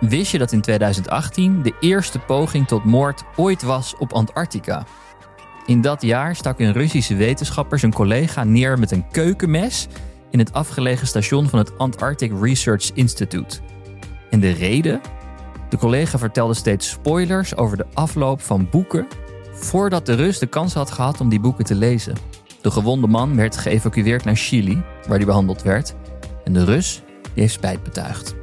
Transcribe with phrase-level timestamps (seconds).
[0.00, 4.84] Wist je dat in 2018 de eerste poging tot moord ooit was op Antarctica?
[5.66, 9.86] In dat jaar stak een Russische wetenschapper zijn collega neer met een keukenmes
[10.30, 13.58] in het afgelegen station van het Antarctic Research Institute.
[14.30, 15.00] En de reden?
[15.68, 19.06] De collega vertelde steeds spoilers over de afloop van boeken
[19.52, 22.14] voordat de Rus de kans had gehad om die boeken te lezen.
[22.60, 25.94] De gewonde man werd geëvacueerd naar Chili, waar hij behandeld werd.
[26.44, 27.02] En de Rus
[27.34, 28.39] heeft spijt betuigd.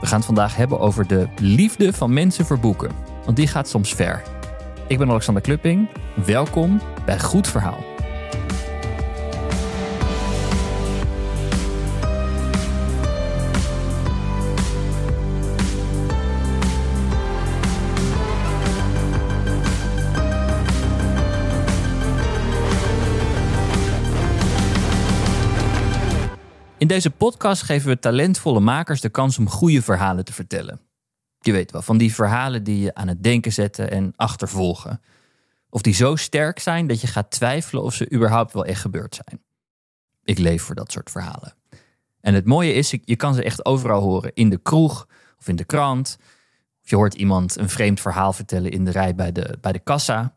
[0.00, 2.90] We gaan het vandaag hebben over de liefde van mensen voor boeken.
[3.24, 4.22] Want die gaat soms ver.
[4.86, 5.88] Ik ben Alexander Klupping.
[6.24, 7.97] Welkom bij Goed Verhaal.
[26.88, 30.80] In deze podcast geven we talentvolle makers de kans om goede verhalen te vertellen.
[31.40, 35.00] Je weet wel, van die verhalen die je aan het denken zetten en achtervolgen.
[35.70, 39.14] Of die zo sterk zijn dat je gaat twijfelen of ze überhaupt wel echt gebeurd
[39.24, 39.42] zijn.
[40.24, 41.54] Ik leef voor dat soort verhalen.
[42.20, 44.30] En het mooie is, je kan ze echt overal horen.
[44.34, 46.16] In de kroeg of in de krant.
[46.82, 49.80] Of je hoort iemand een vreemd verhaal vertellen in de rij bij de, bij de
[49.80, 50.36] kassa.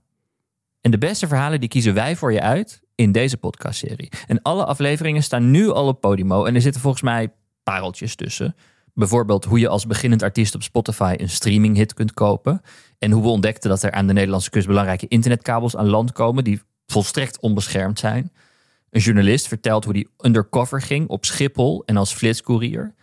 [0.82, 4.12] En de beste verhalen die kiezen wij voor je uit in deze podcastserie.
[4.28, 6.46] En alle afleveringen staan nu al op Podimo.
[6.46, 7.32] En er zitten volgens mij
[7.64, 8.56] pareltjes tussen.
[8.94, 12.62] Bijvoorbeeld hoe je als beginnend artiest op Spotify een streaminghit kunt kopen.
[13.00, 16.44] En hoe we ontdekten dat er aan de Nederlandse kust belangrijke internetkabels aan land komen
[16.44, 18.32] die volstrekt onbeschermd zijn.
[18.90, 22.94] Een journalist vertelt hoe die undercover ging op Schiphol en als flitscourier.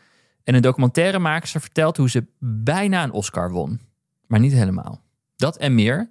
[0.44, 3.80] En een documentairemaker vertelt hoe ze bijna een Oscar won.
[4.26, 5.00] Maar niet helemaal.
[5.36, 6.08] Dat en meer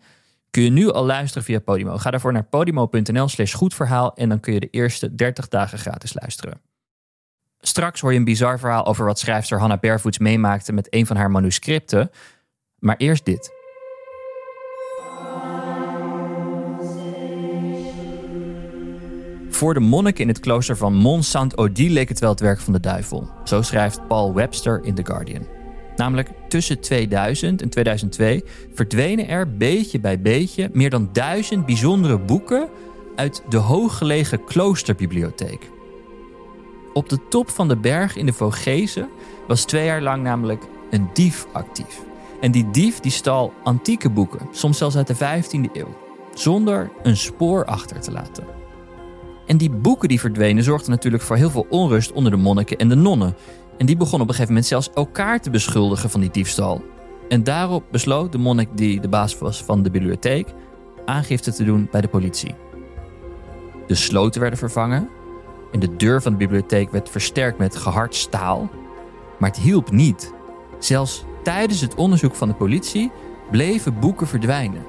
[0.49, 1.97] kun je nu al luisteren via Podimo.
[1.97, 6.13] Ga daarvoor naar podimo.nl slash goedverhaal en dan kun je de eerste 30 dagen gratis
[6.13, 6.61] luisteren.
[7.59, 11.15] Straks hoor je een bizar verhaal over wat schrijfster Hannah Barefoots meemaakte met een van
[11.15, 12.11] haar manuscripten.
[12.79, 13.55] Maar eerst dit.
[19.49, 22.73] Voor de monniken in het klooster van Mont Saint-Odile leek het wel het werk van
[22.73, 23.29] de duivel.
[23.43, 25.56] Zo schrijft Paul Webster in The Guardian.
[25.97, 28.43] Namelijk tussen 2000 en 2002
[28.73, 32.69] verdwenen er beetje bij beetje meer dan duizend bijzondere boeken
[33.15, 35.69] uit de hooggelegen kloosterbibliotheek.
[36.93, 39.09] Op de top van de berg in de Vogezen
[39.47, 42.01] was twee jaar lang namelijk een dief actief.
[42.41, 45.97] En die dief die stal antieke boeken, soms zelfs uit de 15e eeuw,
[46.33, 48.43] zonder een spoor achter te laten.
[49.45, 52.89] En die boeken die verdwenen zorgden natuurlijk voor heel veel onrust onder de monniken en
[52.89, 53.35] de nonnen,
[53.77, 56.83] en die begon op een gegeven moment zelfs elkaar te beschuldigen van die diefstal.
[57.29, 60.53] En daarop besloot de monnik die de baas was van de bibliotheek
[61.05, 62.55] aangifte te doen bij de politie.
[63.87, 65.09] De sloten werden vervangen
[65.71, 68.69] en de deur van de bibliotheek werd versterkt met gehard staal.
[69.39, 70.33] Maar het hielp niet.
[70.79, 73.11] Zelfs tijdens het onderzoek van de politie
[73.51, 74.85] bleven boeken verdwijnen.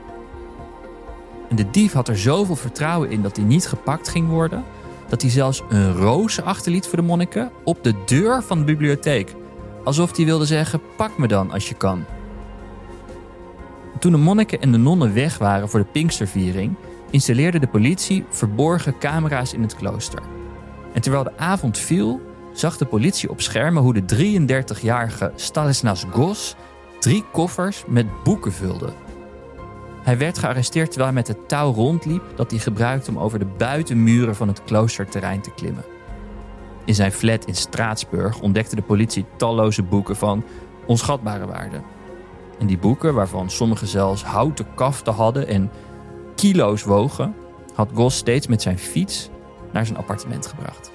[1.48, 4.64] En de dief had er zoveel vertrouwen in dat hij niet gepakt ging worden,
[5.08, 9.34] dat hij zelfs een roos achterliet voor de monniken op de deur van de bibliotheek.
[9.84, 12.04] Alsof hij wilde zeggen: pak me dan als je kan.
[13.98, 16.74] Toen de monniken en de nonnen weg waren voor de Pinksterviering,
[17.10, 20.22] installeerde de politie verborgen camera's in het klooster.
[20.92, 22.20] En terwijl de avond viel,
[22.52, 24.40] zag de politie op schermen hoe de
[24.80, 26.54] 33-jarige Stanislas Gos
[27.00, 28.92] drie koffers met boeken vulde.
[30.08, 33.44] Hij werd gearresteerd terwijl hij met het touw rondliep dat hij gebruikte om over de
[33.44, 35.84] buitenmuren van het kloosterterrein te klimmen.
[36.84, 40.44] In zijn flat in Straatsburg ontdekte de politie talloze boeken van
[40.86, 41.80] onschatbare waarde.
[42.58, 45.70] En die boeken, waarvan sommige zelfs houten kaften hadden en
[46.34, 47.34] kilo's wogen,
[47.74, 49.30] had Gos steeds met zijn fiets
[49.72, 50.92] naar zijn appartement gebracht.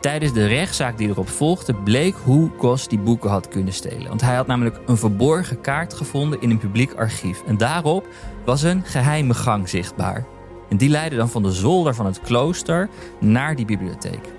[0.00, 4.08] Tijdens de rechtszaak die erop volgde bleek hoe Gos die boeken had kunnen stelen.
[4.08, 7.42] Want hij had namelijk een verborgen kaart gevonden in een publiek archief.
[7.46, 8.06] En daarop
[8.44, 10.26] was een geheime gang zichtbaar.
[10.68, 12.88] En die leidde dan van de zolder van het klooster
[13.20, 14.32] naar die bibliotheek.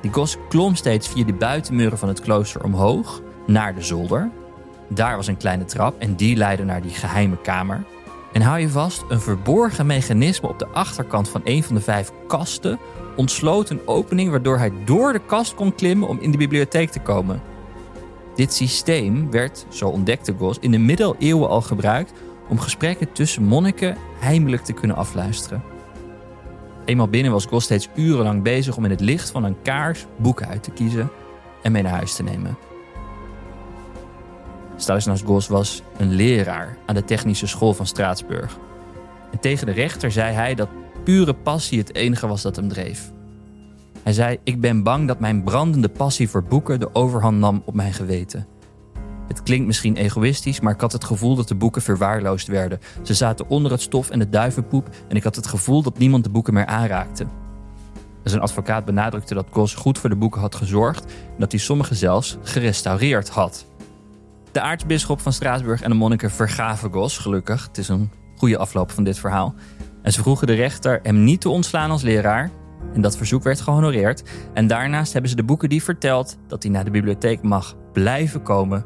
[0.00, 4.30] Die Gos klom steeds via de buitenmuren van het klooster omhoog naar de zolder.
[4.88, 7.84] Daar was een kleine trap en die leidde naar die geheime kamer.
[8.32, 12.12] En hou je vast, een verborgen mechanisme op de achterkant van een van de vijf
[12.26, 12.78] kasten
[13.20, 17.00] ontsloot een opening waardoor hij door de kast kon klimmen om in de bibliotheek te
[17.00, 17.42] komen.
[18.34, 22.12] Dit systeem werd, zo ontdekte Gos, in de middeleeuwen al gebruikt
[22.48, 25.62] om gesprekken tussen monniken heimelijk te kunnen afluisteren.
[26.84, 30.48] Eenmaal binnen was Gos steeds urenlang bezig om in het licht van een kaars boeken
[30.48, 31.10] uit te kiezen
[31.62, 32.56] en mee naar huis te nemen.
[34.76, 38.58] Stanislas Gos was een leraar aan de Technische School van Straatsburg.
[39.30, 40.68] En tegen de rechter zei hij dat
[41.04, 43.12] pure passie het enige was dat hem dreef.
[44.02, 47.74] Hij zei: Ik ben bang dat mijn brandende passie voor boeken de overhand nam op
[47.74, 48.46] mijn geweten.
[49.28, 52.80] Het klinkt misschien egoïstisch, maar ik had het gevoel dat de boeken verwaarloosd werden.
[53.02, 56.24] Ze zaten onder het stof en de duivenpoep en ik had het gevoel dat niemand
[56.24, 57.26] de boeken meer aanraakte.
[58.24, 61.94] Zijn advocaat benadrukte dat Gos goed voor de boeken had gezorgd en dat hij sommige
[61.94, 63.66] zelfs gerestaureerd had.
[64.52, 67.66] De aartsbisschop van Straatsburg en de monniken vergaven Gos, gelukkig.
[67.66, 69.54] Het is een goede afloop van dit verhaal.
[70.02, 72.50] En ze vroegen de rechter hem niet te ontslaan als leraar.
[72.94, 74.22] En dat verzoek werd gehonoreerd.
[74.54, 78.42] En daarnaast hebben ze de boeken die verteld dat hij naar de bibliotheek mag blijven
[78.42, 78.84] komen.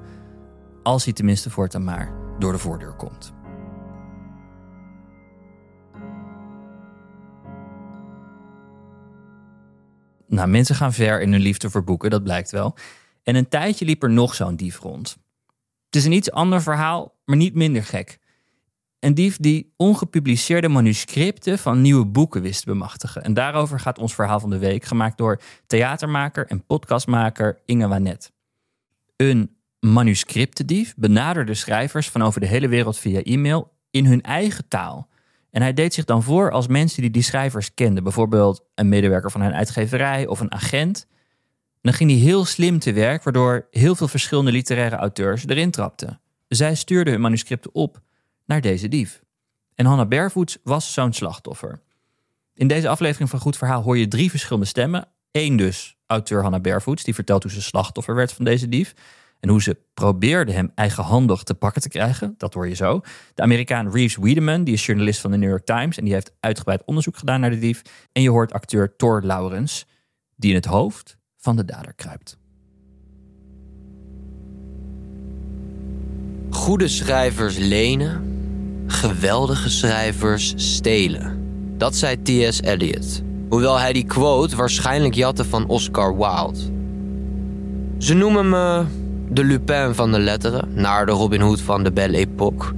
[0.83, 3.33] Als hij tenminste voortaan maar door de voordeur komt.
[10.27, 12.77] Nou, mensen gaan ver in hun liefde voor boeken, dat blijkt wel.
[13.23, 15.17] En een tijdje liep er nog zo'n dief rond.
[15.87, 18.19] Het is een iets ander verhaal, maar niet minder gek.
[19.05, 23.23] Een dief die ongepubliceerde manuscripten van nieuwe boeken wist bemachtigen.
[23.23, 28.33] En daarover gaat ons verhaal van de week, gemaakt door theatermaker en podcastmaker Inge Wanet.
[29.17, 35.09] Een manuscriptendief benaderde schrijvers van over de hele wereld via e-mail in hun eigen taal.
[35.51, 38.03] En hij deed zich dan voor als mensen die die schrijvers kenden.
[38.03, 41.07] Bijvoorbeeld een medewerker van een uitgeverij of een agent.
[41.81, 46.21] dan ging hij heel slim te werk, waardoor heel veel verschillende literaire auteurs erin trapten.
[46.49, 48.03] Zij stuurden hun manuscripten op
[48.47, 49.23] naar deze dief.
[49.75, 51.81] En Hannah Barefoots was zo'n slachtoffer.
[52.55, 55.09] In deze aflevering van Goed Verhaal hoor je drie verschillende stemmen.
[55.31, 58.95] Eén dus, auteur Hannah Barefoots, die vertelt hoe ze slachtoffer werd van deze dief.
[59.41, 63.01] En hoe ze probeerde hem eigenhandig te pakken te krijgen, dat hoor je zo.
[63.35, 66.33] De Amerikaan Reeves Wiedemann, die is journalist van de New York Times en die heeft
[66.41, 67.83] uitgebreid onderzoek gedaan naar de dief.
[68.13, 69.87] En je hoort acteur Thor Laurens,
[70.37, 72.39] die in het hoofd van de dader kruipt.
[76.51, 78.34] Goede schrijvers lenen,
[78.87, 81.43] geweldige schrijvers stelen.
[81.77, 82.61] Dat zei T.S.
[82.61, 83.23] Eliot.
[83.49, 86.59] Hoewel hij die quote waarschijnlijk jatte van Oscar Wilde.
[87.99, 88.85] Ze noemen me
[89.29, 92.73] de Lupin van de letteren, naar de Robin Hood van de Belle Époque.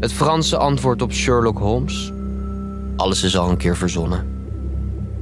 [0.00, 2.12] Het Franse antwoord op Sherlock Holmes.
[2.96, 4.26] Alles is al een keer verzonnen.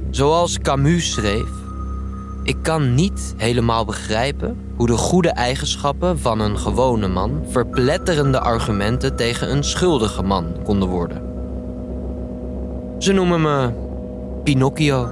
[0.09, 1.49] Zoals Camus schreef:
[2.43, 9.15] Ik kan niet helemaal begrijpen hoe de goede eigenschappen van een gewone man verpletterende argumenten
[9.15, 11.21] tegen een schuldige man konden worden.
[12.99, 13.73] Ze noemen me
[14.43, 15.05] Pinocchio.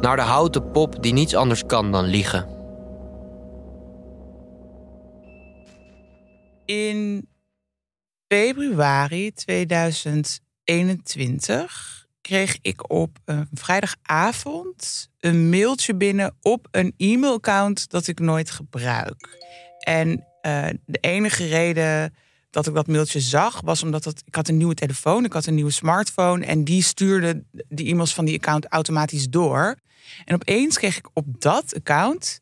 [0.00, 2.48] Naar de houten pop die niets anders kan dan liegen.
[6.64, 7.28] In
[8.28, 18.18] februari 2021 kreeg ik op een vrijdagavond een mailtje binnen op een e-mailaccount dat ik
[18.18, 19.38] nooit gebruik.
[19.78, 22.14] En uh, de enige reden
[22.50, 25.46] dat ik dat mailtje zag was omdat het, ik had een nieuwe telefoon, ik had
[25.46, 29.76] een nieuwe smartphone en die stuurde de e-mails van die account automatisch door.
[30.24, 32.40] En opeens kreeg ik op dat account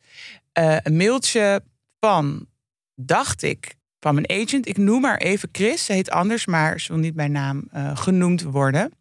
[0.59, 1.63] uh, een mailtje
[2.01, 2.47] van,
[2.95, 4.69] dacht ik, van mijn agent.
[4.69, 5.85] Ik noem maar even Chris.
[5.85, 8.93] Ze heet anders, maar ze wil niet bij naam uh, genoemd worden.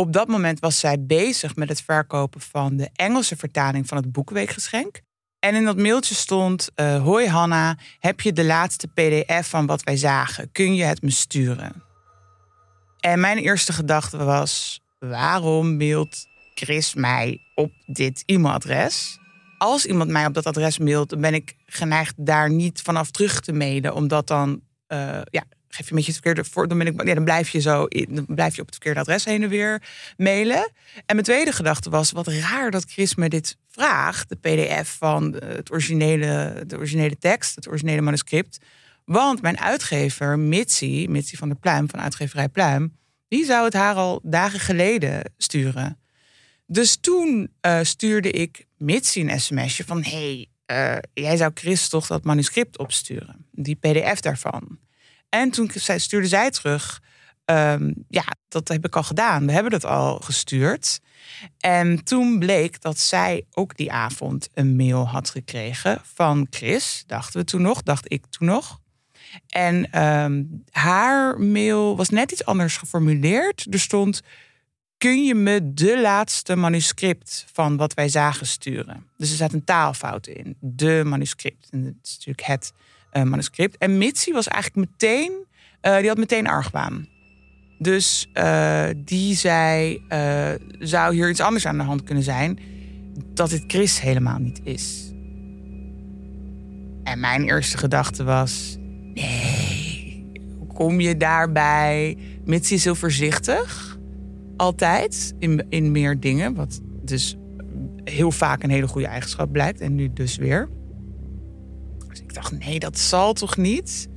[0.00, 4.12] Op dat moment was zij bezig met het verkopen van de Engelse vertaling van het
[4.12, 5.00] Boekenweekgeschenk.
[5.38, 9.82] En in dat mailtje stond: uh, Hoi Hanna, heb je de laatste PDF van wat
[9.82, 10.52] wij zagen?
[10.52, 11.82] Kun je het me sturen?
[13.00, 19.18] En mijn eerste gedachte was: waarom mailt Chris mij op dit e-mailadres?
[19.58, 23.40] als iemand mij op dat adres mailt, dan ben ik geneigd daar niet vanaf terug
[23.40, 23.94] te mailen.
[23.94, 26.68] Omdat dan, uh, ja, geef je een beetje het verkeerde voor.
[26.68, 29.42] Dan, ik, ja, dan blijf je zo, dan blijf je op het verkeerde adres heen
[29.42, 29.82] en weer
[30.16, 30.70] mailen.
[31.06, 34.28] En mijn tweede gedachte was, wat raar dat Chris me dit vraagt.
[34.28, 38.58] De pdf van het originele, de originele tekst, het originele manuscript.
[39.04, 42.96] Want mijn uitgever, Mitsi, Mitsi van der Pluim van uitgeverij Pluim,
[43.28, 45.98] die zou het haar al dagen geleden sturen.
[46.66, 50.02] Dus toen uh, stuurde ik Mitsi een sms'je van...
[50.02, 53.46] hey, uh, jij zou Chris toch dat manuscript opsturen?
[53.52, 54.78] Die pdf daarvan.
[55.30, 57.02] En toen stuurde zij terug...
[57.44, 59.46] Um, ja, dat heb ik al gedaan.
[59.46, 61.00] We hebben dat al gestuurd.
[61.58, 67.04] En toen bleek dat zij ook die avond een mail had gekregen van Chris.
[67.06, 68.80] Dachten we toen nog, dacht ik toen nog.
[69.48, 73.66] En um, haar mail was net iets anders geformuleerd.
[73.70, 74.22] Er stond
[74.98, 79.06] kun je me de laatste manuscript van wat wij zagen sturen?
[79.16, 80.56] Dus er zat een taalfout in.
[80.60, 81.68] De manuscript.
[81.70, 82.72] En dat is natuurlijk het
[83.12, 83.78] uh, manuscript.
[83.78, 85.32] En Mitsi was eigenlijk meteen,
[85.82, 87.08] uh, die had meteen argwaan.
[87.78, 90.02] Dus uh, die zei,
[90.78, 92.58] zou hier iets anders aan de hand kunnen zijn?
[93.34, 95.12] Dat het Chris helemaal niet is.
[97.04, 98.76] En mijn eerste gedachte was,
[99.14, 102.18] nee, hoe kom je daarbij?
[102.44, 103.98] Mitsi is heel voorzichtig
[104.56, 106.54] altijd in, in meer dingen.
[106.54, 107.36] Wat dus
[108.04, 109.80] heel vaak een hele goede eigenschap blijkt.
[109.80, 110.68] En nu dus weer.
[112.22, 114.08] Ik dacht, nee, dat zal toch niet?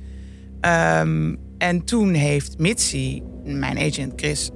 [0.60, 4.50] Ehm, en toen heeft Mitzi, mijn agent Chris,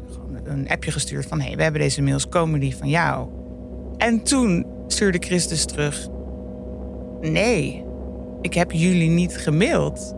[0.45, 1.41] een appje gestuurd van...
[1.41, 3.29] hé, hey, we hebben deze mails, komen die van jou?
[3.97, 6.09] En toen stuurde Chris dus terug...
[7.21, 7.85] nee,
[8.41, 10.17] ik heb jullie niet gemaild.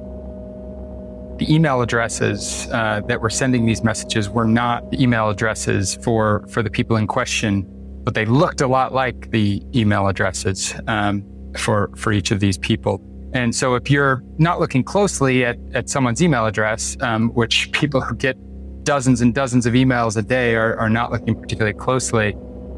[1.37, 6.45] The email addresses uh, that were sending these messages were not the email addresses for,
[6.49, 7.67] for the people in question,
[8.05, 12.59] but they looked a lot like the email addresses um, for, for each of these
[12.59, 13.01] people.
[13.33, 18.01] And so if you're not looking closely at, at someone's email address, um, which people
[18.01, 18.37] who get
[18.85, 22.37] dozens and dozens of emails a day are, are not looking particularly closely,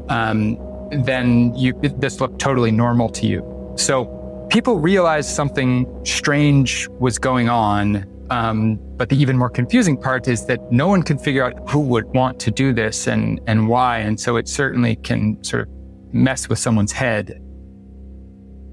[0.09, 0.57] um,
[1.03, 3.73] then you, this looked totally normal to you.
[3.77, 8.09] So people realized something strange was going on.
[8.29, 11.79] Um, but the even more confusing part is that no one can figure out who
[11.79, 13.99] would want to do this and, and why.
[13.99, 15.69] And so it certainly can sort of
[16.13, 17.42] mess with someone's head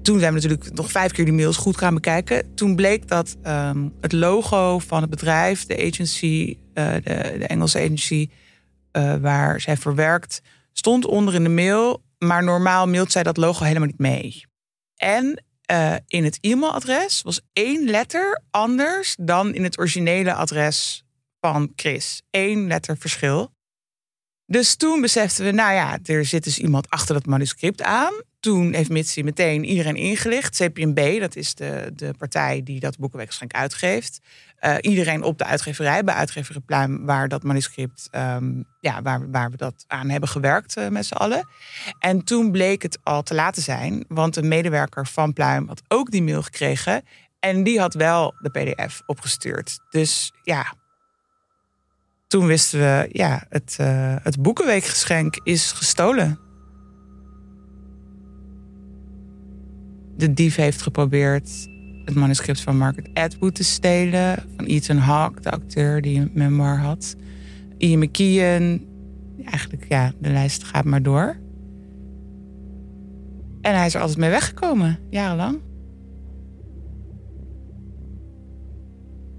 [0.01, 2.55] toen zijn we natuurlijk nog vijf keer die mails goed gaan bekijken.
[2.55, 7.79] Toen bleek dat um, het logo van het bedrijf, de agency, uh, de, de, Engelse
[7.79, 8.29] agency
[8.91, 10.41] uh, waar zij voor werkt,
[10.73, 12.03] stond onder in de mail.
[12.17, 14.45] Maar normaal mailt zij dat logo helemaal niet mee.
[14.95, 21.03] En uh, in het e-mailadres was één letter anders dan in het originele adres
[21.39, 22.21] van Chris.
[22.31, 23.53] Eén letter verschil.
[24.45, 28.73] Dus toen beseften we, nou ja, er zit dus iemand achter dat manuscript aan toen
[28.73, 30.55] heeft Mitsi meteen iedereen ingelicht.
[30.55, 34.19] CPMB, dat is de, de partij die dat boekenweekgeschenk uitgeeft.
[34.61, 39.51] Uh, iedereen op de uitgeverij, bij uitgeverij Pluim, waar dat manuscript, um, ja, waar, waar
[39.51, 41.47] we dat aan hebben gewerkt uh, met z'n allen.
[41.99, 45.81] En toen bleek het al te laat te zijn, want een medewerker van Pluim had
[45.87, 47.03] ook die mail gekregen.
[47.39, 49.79] En die had wel de PDF opgestuurd.
[49.89, 50.73] Dus ja,
[52.27, 56.50] toen wisten we, ja, het, uh, het boekenweekgeschenk is gestolen.
[60.21, 61.49] De dief heeft geprobeerd
[62.05, 64.43] het manuscript van Margaret Atwood te stelen.
[64.55, 67.15] Van Ethan Hawke, de acteur die een memoir had.
[67.77, 68.85] Ian McKeon.
[69.45, 71.35] Eigenlijk, ja, de lijst gaat maar door.
[73.61, 75.59] En hij is er altijd mee weggekomen, jarenlang.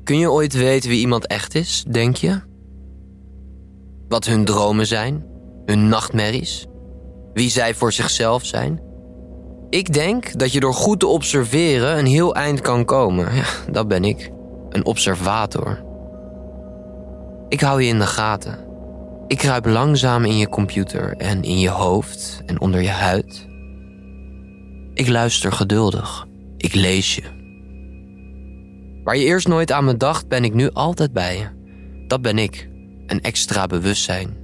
[0.04, 2.40] Kun je ooit weten wie iemand echt is, denk je?
[4.08, 5.24] Wat hun dromen zijn,
[5.66, 6.66] hun nachtmerries,
[7.32, 8.91] wie zij voor zichzelf zijn?
[9.72, 13.34] Ik denk dat je door goed te observeren een heel eind kan komen.
[13.34, 14.30] Ja, dat ben ik.
[14.68, 15.84] Een observator.
[17.48, 18.58] Ik hou je in de gaten.
[19.26, 23.46] Ik kruip langzaam in je computer en in je hoofd en onder je huid.
[24.94, 26.26] Ik luister geduldig.
[26.56, 27.22] Ik lees je.
[29.04, 31.46] Waar je eerst nooit aan me dacht, ben ik nu altijd bij je.
[32.06, 32.68] Dat ben ik.
[33.06, 34.41] Een extra bewustzijn.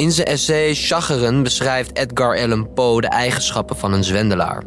[0.00, 4.62] In zijn essay Chageren beschrijft Edgar Allan Poe de eigenschappen van een zwendelaar.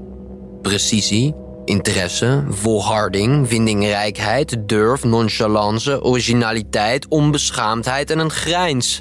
[0.61, 1.35] Precisie,
[1.65, 8.99] interesse, volharding, vindingrijkheid, durf, nonchalance, originaliteit, onbeschaamdheid en een grijns.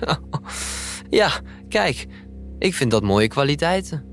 [1.20, 1.30] ja,
[1.68, 2.06] kijk,
[2.58, 4.04] ik vind dat mooie kwaliteiten.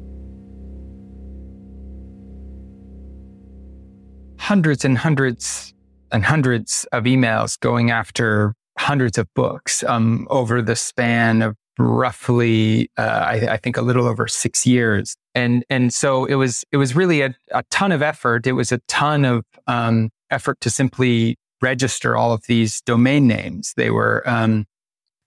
[4.48, 5.74] Hundreds and hundreds
[6.08, 8.56] and hundreds of emails going after
[8.88, 14.06] hundreds of books um, over the span of roughly, uh, I, I, think a little
[14.06, 15.16] over six years.
[15.34, 18.46] And, and so it was, it was really a, a ton of effort.
[18.46, 23.74] It was a ton of, um, effort to simply register all of these domain names.
[23.78, 24.66] They were, um,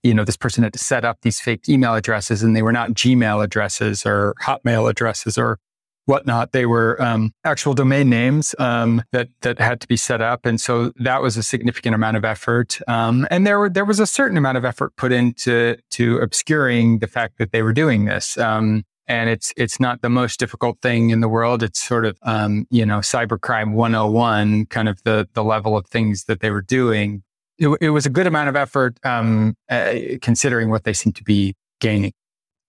[0.03, 2.73] you know, this person had to set up these fake email addresses and they were
[2.73, 5.59] not Gmail addresses or Hotmail addresses or
[6.07, 6.53] whatnot.
[6.53, 10.61] They were um, actual domain names um, that that had to be set up, and
[10.61, 12.81] so that was a significant amount of effort.
[12.89, 16.99] Um, and there were there was a certain amount of effort put into to obscuring
[16.99, 18.37] the fact that they were doing this.
[18.39, 21.63] Um, and it's it's not the most difficult thing in the world.
[21.63, 26.25] It's sort of um, you know cybercrime 101, kind of the the level of things
[26.25, 27.23] that they were doing.
[27.59, 31.25] It, it was a good amount of effort um, uh, considering what they seemed to
[31.25, 32.13] be gaining.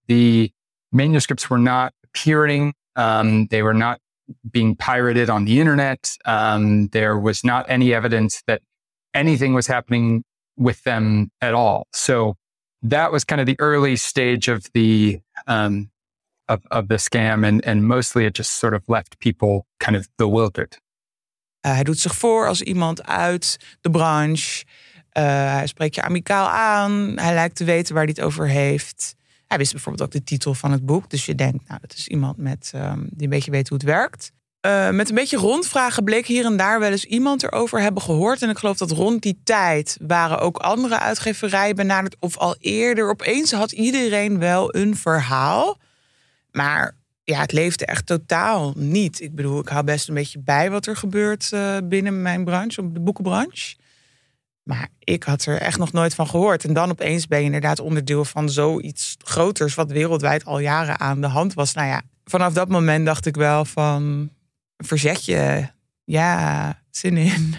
[0.08, 0.52] The
[0.92, 4.00] manuscripts were not appearing um, they were not
[4.50, 6.16] being pirated on the internet.
[6.26, 8.62] Um, there was not any evidence that
[9.14, 10.24] anything was happening
[10.56, 11.88] with them at all.
[11.94, 12.36] So
[12.82, 15.90] that was kind of the early stage of the um,
[16.50, 20.08] of, of the scam, and, and mostly it just sort of left people kind of
[20.18, 20.78] bewildered.
[21.66, 24.66] Uh, hij doet zich voor als iemand uit de branche.
[25.18, 25.24] Uh,
[25.54, 26.92] hij spreekt je amicaal aan.
[27.16, 29.16] Hij lijkt te weten waar hij het over heeft.
[29.48, 31.10] Hij wist bijvoorbeeld ook de titel van het boek.
[31.10, 33.88] Dus je denkt, nou, dat is iemand met, um, die een beetje weet hoe het
[33.88, 34.32] werkt.
[34.66, 38.42] Uh, met een beetje rondvragen bleek hier en daar wel eens iemand erover hebben gehoord.
[38.42, 42.16] En ik geloof dat rond die tijd waren ook andere uitgeverijen benaderd.
[42.20, 43.10] Of al eerder.
[43.10, 45.78] Opeens had iedereen wel een verhaal.
[46.52, 49.22] Maar ja, het leefde echt totaal niet.
[49.22, 52.82] Ik bedoel, ik hou best een beetje bij wat er gebeurt uh, binnen mijn branche,
[52.82, 53.76] op de boekenbranche.
[54.64, 56.64] Maar ik had er echt nog nooit van gehoord.
[56.64, 61.22] En dan opeens ben je inderdaad onderdeel van zoiets groters, wat wereldwijd al jaren aan
[61.22, 61.74] de hand was.
[61.74, 64.30] Nou ja, vanaf dat moment dacht ik wel van
[64.78, 65.68] verzet je.
[66.04, 67.56] Ja, zin in.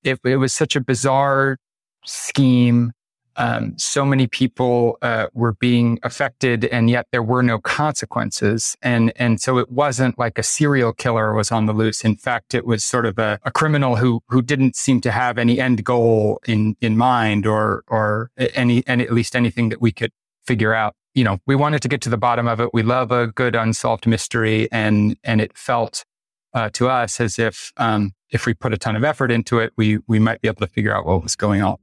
[0.00, 1.58] It, it was such a bizarre
[2.00, 2.94] scheme.
[3.38, 8.76] Um, so many people uh, were being affected, and yet there were no consequences.
[8.80, 12.04] And and so it wasn't like a serial killer was on the loose.
[12.04, 15.40] In fact, it was sort of a, a criminal who who didn't seem to have
[15.40, 19.92] any end goal in in mind, or or any and at least anything that we
[19.92, 20.12] could
[20.46, 20.94] figure out.
[21.16, 22.68] You know, we wanted to get to the bottom of it.
[22.74, 26.04] We love a good unsolved mystery, and and it felt
[26.52, 29.72] uh, to us as if um, if we put a ton of effort into it,
[29.78, 31.76] we we might be able to figure out what was going on.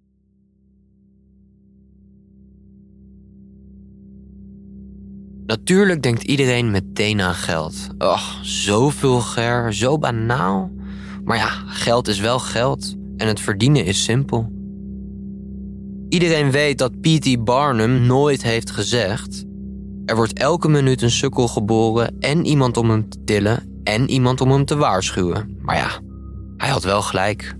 [5.45, 7.89] Natuurlijk denkt iedereen meteen aan geld.
[7.97, 10.71] Och, zo vulgair, zo banaal.
[11.23, 14.62] Maar ja, geld is wel geld en het verdienen is simpel.
[16.13, 17.43] Iedereen weet dat P.T.
[17.43, 19.46] Barnum nooit heeft gezegd:
[20.05, 24.41] er wordt elke minuut een sukkel geboren en iemand om hem te tillen en iemand
[24.41, 25.58] om hem te waarschuwen.
[25.62, 25.89] Maar ja,
[26.58, 27.55] hij had wel gelijk.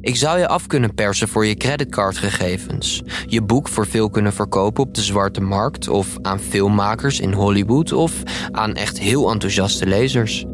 [0.00, 4.82] Ik zou je af kunnen persen voor je creditcardgegevens, je boek voor veel kunnen verkopen
[4.82, 10.44] op de zwarte markt of aan filmmakers in Hollywood of aan echt heel enthousiaste lezers.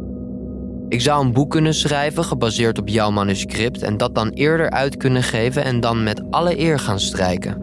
[0.88, 4.96] Ik zou een boek kunnen schrijven gebaseerd op jouw manuscript en dat dan eerder uit
[4.96, 7.62] kunnen geven en dan met alle eer gaan strijken.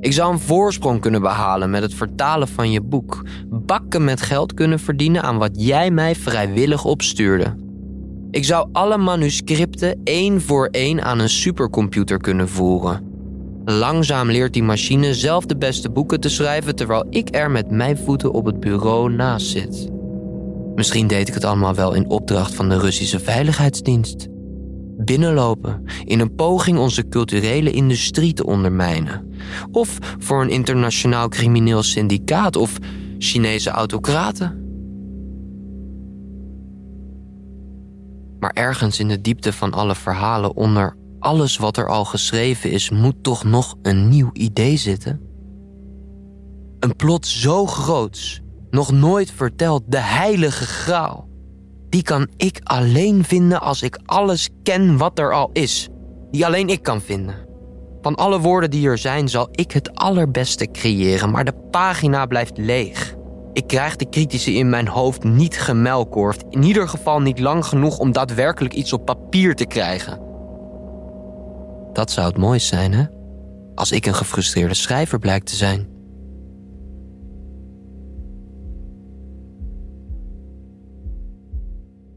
[0.00, 4.54] Ik zou een voorsprong kunnen behalen met het vertalen van je boek, bakken met geld
[4.54, 7.54] kunnen verdienen aan wat jij mij vrijwillig opstuurde.
[8.30, 13.08] Ik zou alle manuscripten één voor één aan een supercomputer kunnen voeren.
[13.64, 17.98] Langzaam leert die machine zelf de beste boeken te schrijven terwijl ik er met mijn
[17.98, 19.90] voeten op het bureau naast zit.
[20.80, 24.28] Misschien deed ik het allemaal wel in opdracht van de Russische Veiligheidsdienst.
[24.96, 29.28] Binnenlopen in een poging onze culturele industrie te ondermijnen.
[29.72, 32.78] Of voor een internationaal crimineel syndicaat of
[33.18, 34.64] Chinese autocraten.
[38.38, 42.90] Maar ergens in de diepte van alle verhalen, onder alles wat er al geschreven is,
[42.90, 45.20] moet toch nog een nieuw idee zitten?
[46.78, 51.28] Een plot zo groots, nog nooit verteld, de heilige graal.
[51.88, 55.88] Die kan ik alleen vinden als ik alles ken wat er al is.
[56.30, 57.48] Die alleen ik kan vinden.
[58.00, 62.58] Van alle woorden die er zijn, zal ik het allerbeste creëren, maar de pagina blijft
[62.58, 63.14] leeg.
[63.52, 66.44] Ik krijg de critici in mijn hoofd niet gemelkorfd.
[66.50, 70.20] In ieder geval niet lang genoeg om daadwerkelijk iets op papier te krijgen.
[71.92, 73.04] Dat zou het mooiste zijn, hè?
[73.74, 75.99] Als ik een gefrustreerde schrijver blijkt te zijn.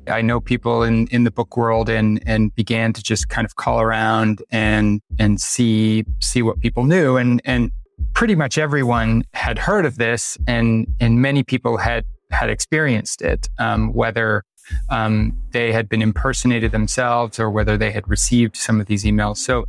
[0.08, 3.56] I know people in, in the book world and and began to just kind of
[3.56, 7.72] call around and and see see what people knew and and
[8.14, 13.50] pretty much everyone had heard of this and, and many people had, had experienced it,
[13.60, 14.44] um, whether
[14.90, 19.38] um, they had been impersonated themselves or whether they had received some of these emails.
[19.38, 19.66] So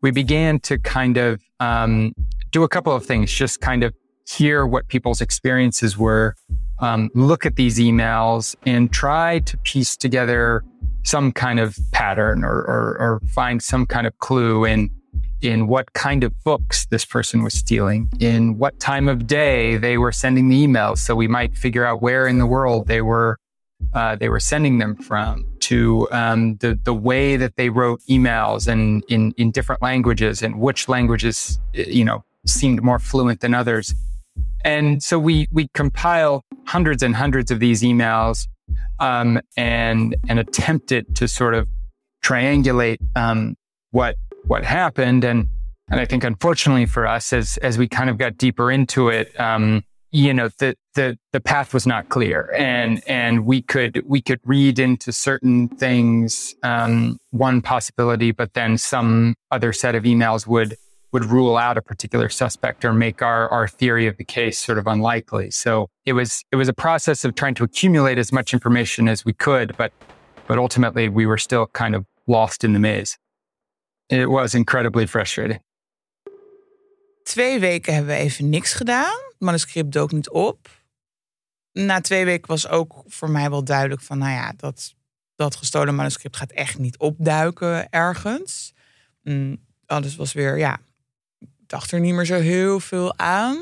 [0.00, 2.14] we began to kind of um,
[2.50, 3.94] do a couple of things, just kind of
[4.28, 6.34] hear what people's experiences were,
[6.82, 10.62] um, look at these emails and try to piece together
[11.04, 14.90] some kind of pattern or, or, or find some kind of clue in
[15.40, 19.98] in what kind of books this person was stealing, in what time of day they
[19.98, 23.38] were sending the emails, so we might figure out where in the world they were
[23.94, 28.68] uh, they were sending them from, to um, the the way that they wrote emails
[28.68, 33.94] and in in different languages and which languages you know seemed more fluent than others.
[34.64, 38.46] And so we we compile hundreds and hundreds of these emails
[39.00, 41.68] um, and and attempted to sort of
[42.24, 43.56] triangulate um,
[43.90, 45.24] what what happened.
[45.24, 45.48] And,
[45.88, 49.38] and I think unfortunately for us, as, as we kind of got deeper into it,
[49.38, 54.20] um, you know, the, the, the path was not clear and, and we could, we
[54.20, 60.46] could read into certain things, um, one possibility, but then some other set of emails
[60.46, 60.76] would,
[61.12, 64.78] would rule out a particular suspect or make our, our theory of the case sort
[64.78, 65.50] of unlikely.
[65.50, 69.24] So it was, it was a process of trying to accumulate as much information as
[69.24, 69.92] we could, but,
[70.46, 73.18] but ultimately we were still kind of lost in the maze.
[74.08, 75.60] It was incredibly frustrating.
[77.24, 79.18] Twee weken hebben we even niks gedaan.
[79.28, 80.68] Het manuscript dook niet op.
[81.72, 84.94] Na twee weken was ook voor mij wel duidelijk van, nou ja, dat,
[85.36, 88.74] dat gestolen manuscript gaat echt niet opduiken ergens.
[89.22, 90.78] Mm, alles was weer, ja,
[91.72, 93.56] dacht er niet meer zo heel veel aan.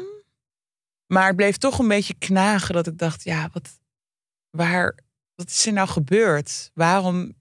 [1.07, 3.81] Maar het bleef toch een beetje knagen dat ik dacht, ja, wat,
[4.51, 4.99] waar,
[5.35, 6.71] wat is er nou gebeurd?
[6.75, 7.35] Waarom,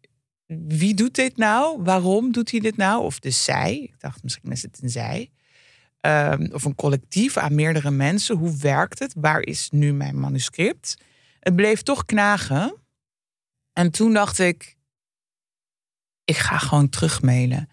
[0.68, 1.84] wie doet dit nou?
[1.84, 3.04] Waarom doet hij dit nou?
[3.04, 5.32] Of de zij, ik dacht misschien is het een zij.
[6.00, 8.38] Ehm, of een collectief aan meerdere mensen.
[8.38, 9.14] Hoe werkt het?
[9.18, 10.98] Waar is nu mijn manuscript?
[11.40, 12.76] Het bleef toch knagen.
[13.74, 14.78] En toen dacht ik,
[16.24, 17.70] ik ga gewoon terugmailen.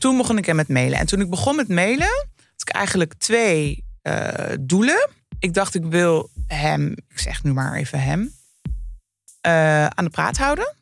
[0.00, 0.98] Toen begon ik hem met mailen.
[0.98, 5.08] En toen ik begon met mailen, had ik eigenlijk twee uh, doelen.
[5.38, 8.20] Ik dacht, ik wil hem, ik zeg nu maar even hem,
[9.46, 10.74] uh, aan de praat houden.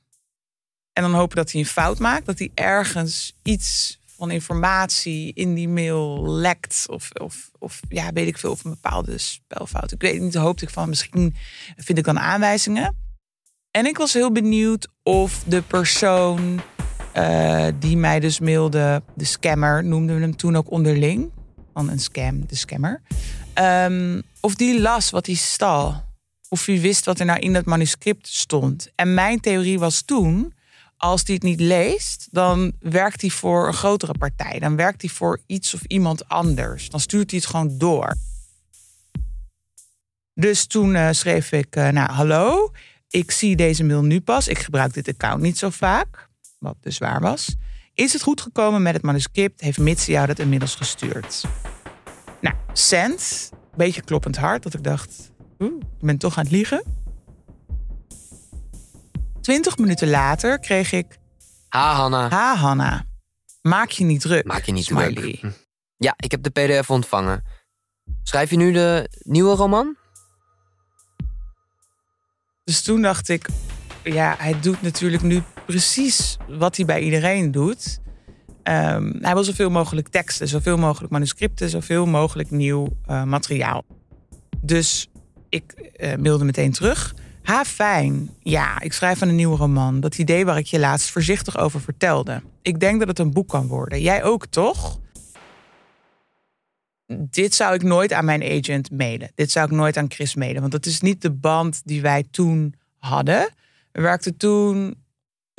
[0.93, 2.27] En dan hopen dat hij een fout maakt.
[2.27, 6.85] Dat hij ergens iets van informatie in die mail lekt.
[6.89, 9.93] Of, of, of ja, weet ik veel, of een bepaalde spelfout.
[9.93, 11.37] Ik weet niet, hoopte ik van misschien
[11.77, 12.97] vind ik dan aanwijzingen.
[13.71, 16.61] En ik was heel benieuwd of de persoon
[17.19, 21.31] uh, die mij dus mailde, de scammer, noemden we hem toen ook onderling.
[21.75, 23.01] Van een scam, de scammer.
[23.55, 26.05] Um, of die las wat hij stal.
[26.49, 28.91] Of hij wist wat er nou in dat manuscript stond.
[28.95, 30.53] En mijn theorie was toen
[30.99, 34.59] als hij het niet leest, dan werkt hij voor een grotere partij.
[34.59, 36.89] Dan werkt hij voor iets of iemand anders.
[36.89, 38.15] Dan stuurt hij het gewoon door.
[40.35, 42.73] Dus toen uh, schreef ik, uh, nou hallo,
[43.11, 44.49] ik zie deze mail nu pas.
[44.49, 46.28] Ik gebruik dit account niet zo vaak,
[46.59, 47.57] wat dus waar was.
[47.95, 49.61] Is het goed gekomen met het manuscript?
[49.61, 51.45] Heeft Mitsi jou dat inmiddels gestuurd?
[52.41, 53.51] Nou, send.
[53.77, 56.83] Beetje kloppend hart, dat ik dacht, oeh, ik ben toch aan het liegen.
[59.41, 61.19] Twintig minuten later kreeg ik...
[61.69, 62.29] Ha, Hanna.
[62.29, 63.07] Ha, Hanna.
[63.63, 64.45] Maak je niet druk.
[64.45, 65.13] Maak je niet Smiley.
[65.13, 65.67] druk.
[65.97, 67.45] Ja, ik heb de pdf ontvangen.
[68.23, 69.97] Schrijf je nu de nieuwe roman?
[72.65, 73.49] Dus toen dacht ik,
[74.03, 78.01] ja, hij doet natuurlijk nu precies wat hij bij iedereen doet.
[78.63, 83.85] Um, hij wil zoveel mogelijk teksten, zoveel mogelijk manuscripten, zoveel mogelijk nieuw uh, materiaal.
[84.61, 85.09] Dus
[85.49, 87.15] ik uh, mailde meteen terug.
[87.43, 88.31] Ha, fijn.
[88.43, 90.01] Ja, ik schrijf aan een nieuwe roman.
[90.01, 92.43] Dat idee waar ik je laatst voorzichtig over vertelde.
[92.63, 94.01] Ik denk dat het een boek kan worden.
[94.01, 95.01] Jij ook, toch?
[97.07, 99.31] Dit zou ik nooit aan mijn agent mailen.
[99.35, 100.61] Dit zou ik nooit aan Chris mailen.
[100.61, 103.49] Want dat is niet de band die wij toen hadden.
[103.93, 105.07] We werkten toen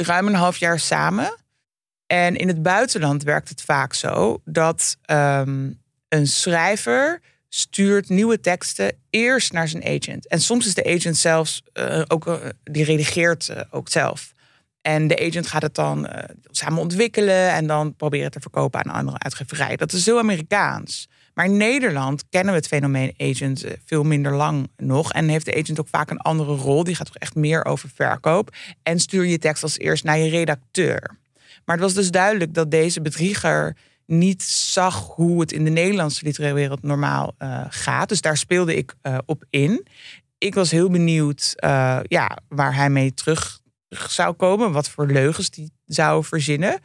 [0.02, 1.38] ruim een half jaar samen.
[2.08, 8.96] En in het buitenland werkt het vaak zo dat um, een schrijver stuurt nieuwe teksten
[9.10, 10.28] eerst naar zijn agent.
[10.28, 14.34] En soms is de agent zelfs uh, ook, uh, die redigeert uh, ook zelf.
[14.82, 16.10] En de agent gaat het dan
[16.52, 19.78] samen ontwikkelen en dan proberen te verkopen aan andere uitgeverijen.
[19.78, 21.08] Dat is heel Amerikaans.
[21.40, 25.12] Maar in Nederland kennen we het fenomeen agent veel minder lang nog.
[25.14, 26.84] En heeft de agent ook vaak een andere rol.
[26.84, 28.56] Die gaat toch echt meer over verkoop.
[28.84, 31.18] En stuur je tekst als eerst naar je redacteur.
[31.66, 33.76] Maar het was dus duidelijk dat deze bedrieger
[34.06, 38.10] niet zag hoe het in de Nederlandse literaire wereld normaal uh, gaat.
[38.10, 39.88] Dus daar speelde ik uh, op in.
[40.38, 41.54] Ik was heel benieuwd
[42.04, 44.72] ja, waar hij mee terug zou komen.
[44.72, 46.80] Wat voor leugens die zou verzinnen.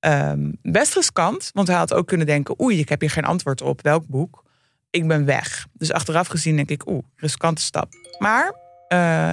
[0.00, 2.60] Um, best riskant, want hij had ook kunnen denken...
[2.60, 3.82] oei, ik heb hier geen antwoord op.
[3.82, 4.44] Welk boek?
[4.90, 5.66] Ik ben weg.
[5.72, 7.92] Dus achteraf gezien denk ik, oeh, riskante stap.
[8.18, 8.52] Maar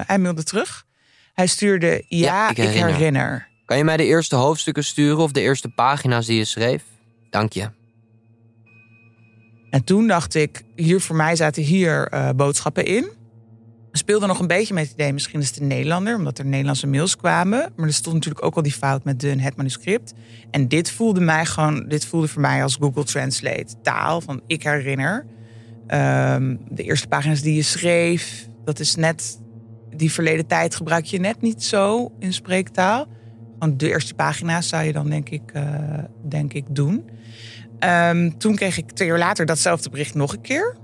[0.06, 0.86] hij mailde terug.
[1.34, 2.94] Hij stuurde, ja, Ja, ik ik herinner.
[2.94, 3.48] herinner.
[3.66, 6.84] Kan je mij de eerste hoofdstukken sturen of de eerste pagina's die je schreef?
[7.30, 7.70] Dank je.
[9.70, 13.12] En toen dacht ik, hier voor mij zaten hier uh, boodschappen in.
[13.94, 16.46] We speelden nog een beetje met het idee, misschien is het een Nederlander, omdat er
[16.46, 17.72] Nederlandse mails kwamen.
[17.76, 20.14] Maar er stond natuurlijk ook al die fout met de, het manuscript.
[20.52, 24.64] En dit voelde mij gewoon, dit voelde voor mij als Google Translate taal van ik
[24.64, 25.26] herinner.
[25.88, 29.40] Um, de eerste pagina's die je schreef, dat is net
[29.96, 33.08] die verleden tijd gebruik je net niet zo in spreektaal.
[33.60, 35.64] Want de eerste pagina's zou je dan denk ik, uh,
[36.30, 37.10] denk ik doen.
[37.80, 40.78] Um, toen kreeg ik twee jaar later datzelfde bericht nog een keer.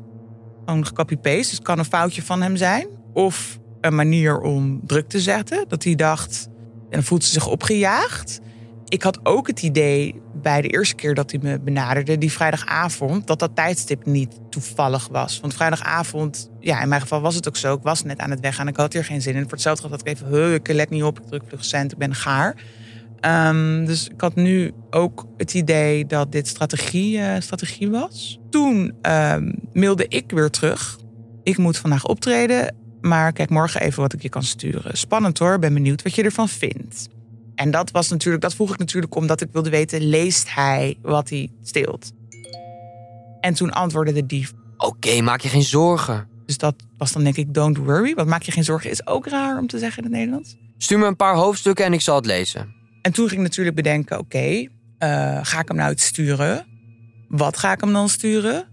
[0.66, 1.38] Gewoon gecopy-paste.
[1.38, 2.98] Dus het kan een foutje van hem zijn.
[3.20, 5.66] Of een manier om druk te zetten.
[5.68, 6.48] Dat hij dacht,
[6.84, 8.40] en dan voelt ze zich opgejaagd.
[8.88, 13.28] Ik had ook het idee bij de eerste keer dat hij me benaderde, die vrijdagavond,
[13.28, 15.40] dat dat tijdstip niet toevallig was.
[15.40, 17.74] Want vrijdagavond, ja, in mijn geval was het ook zo.
[17.74, 18.68] Ik was net aan het weggaan.
[18.68, 19.42] Ik had hier geen zin in.
[19.42, 22.16] Voor hetzelfde had ik even, ik let niet op, ik druk vlug cent, ik ben
[22.16, 22.56] gaar.
[23.26, 28.40] Um, dus ik had nu ook het idee dat dit strategie, uh, strategie was.
[28.50, 30.98] Toen um, mailde ik weer terug.
[31.44, 34.98] Ik moet vandaag optreden, maar kijk morgen even wat ik je kan sturen.
[34.98, 37.08] Spannend hoor, ben benieuwd wat je ervan vindt.
[37.56, 41.30] En dat was natuurlijk, dat vroeg ik natuurlijk omdat ik wilde weten, leest hij wat
[41.30, 42.12] hij steelt?
[43.40, 44.54] En toen antwoordde de dief.
[44.78, 46.28] Oké, okay, maak je geen zorgen.
[46.46, 48.14] Dus dat was dan denk ik, don't worry.
[48.14, 50.56] Want maak je geen zorgen is ook raar om te zeggen in het Nederlands.
[50.78, 52.74] Stuur me een paar hoofdstukken en ik zal het lezen.
[53.02, 56.66] En toen ging ik natuurlijk bedenken, oké, okay, uh, ga ik hem nou iets sturen?
[57.28, 58.68] Wat ga ik hem dan sturen?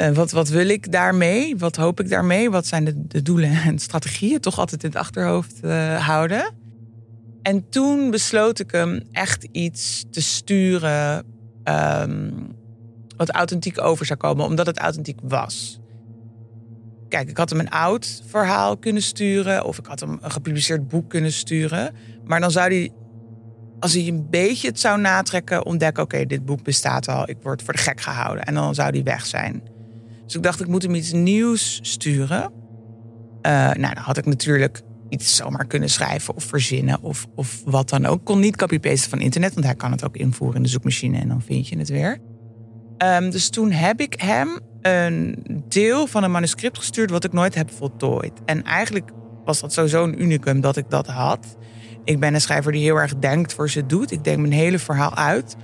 [0.00, 1.56] Uh, wat, wat wil ik daarmee?
[1.56, 2.50] Wat hoop ik daarmee?
[2.50, 4.40] Wat zijn de, de doelen en strategieën?
[4.40, 6.54] Toch altijd in het achterhoofd uh, houden.
[7.42, 11.24] En toen besloot ik hem echt iets te sturen
[11.64, 12.56] um,
[13.16, 15.80] wat authentiek over zou komen, omdat het authentiek was.
[17.08, 20.88] Kijk, ik had hem een oud verhaal kunnen sturen, of ik had hem een gepubliceerd
[20.88, 21.94] boek kunnen sturen.
[22.24, 22.90] Maar dan zou hij,
[23.78, 27.62] als hij een beetje het zou natrekken, ontdekken: oké, dit boek bestaat al, ik word
[27.62, 28.44] voor de gek gehouden.
[28.44, 29.62] En dan zou hij weg zijn.
[30.30, 32.42] Dus ik dacht, ik moet hem iets nieuws sturen.
[32.42, 37.88] Uh, nou, dan had ik natuurlijk iets zomaar kunnen schrijven of verzinnen of, of wat
[37.88, 38.24] dan ook.
[38.24, 41.28] Kon niet copy-pasten van internet, want hij kan het ook invoeren in de zoekmachine en
[41.28, 42.18] dan vind je het weer.
[42.98, 47.54] Um, dus toen heb ik hem een deel van een manuscript gestuurd wat ik nooit
[47.54, 48.32] heb voltooid.
[48.44, 49.10] En eigenlijk
[49.44, 51.56] was dat sowieso een unicum dat ik dat had.
[52.04, 54.10] Ik ben een schrijver die heel erg denkt voor ze doet.
[54.10, 55.56] Ik denk mijn hele verhaal uit.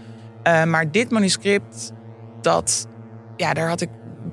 [0.44, 1.92] Uh, maar dit manuscript,
[2.40, 2.88] dat,
[3.36, 3.88] ja, daar had ik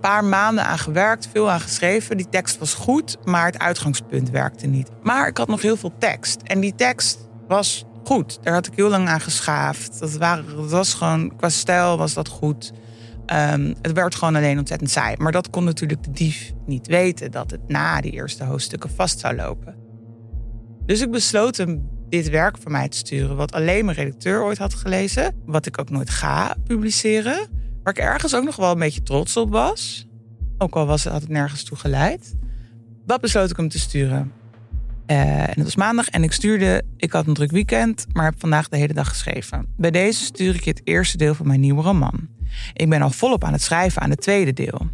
[0.10, 2.18] paar maanden aan gewerkt, veel aan geschreven.
[2.18, 4.90] Die tekst was goed, maar het uitgangspunt werkte niet.
[5.02, 6.42] Maar ik had nog heel veel tekst.
[6.42, 8.40] En die tekst was goed.
[8.42, 10.00] Daar had ik heel lang aan geschaafd.
[10.00, 12.72] Dat, waren, was gewoon, qua stijl was dat goed.
[13.34, 15.16] Um, het werd gewoon alleen ontzettend saai.
[15.18, 19.20] Maar dat kon natuurlijk de dief niet weten, dat het na die eerste hoofdstukken vast
[19.20, 19.76] zou lopen.
[20.86, 24.58] Dus ik besloot hem dit werk van mij te sturen, wat alleen mijn redacteur ooit
[24.58, 27.48] had gelezen, wat ik ook nooit ga publiceren,
[27.84, 30.08] waar ik ergens ook nog wel een beetje trots op was.
[30.58, 32.36] Ook al was, had het nergens toe geleid.
[33.06, 34.32] Dat besloot ik hem te sturen.
[35.08, 38.36] Uh, en het was maandag en ik stuurde, ik had een druk weekend, maar heb
[38.38, 39.66] vandaag de hele dag geschreven.
[39.78, 42.28] Bij deze stuur ik je het eerste deel van mijn nieuwe roman.
[42.74, 44.88] Ik ben al volop aan het schrijven aan het tweede deel.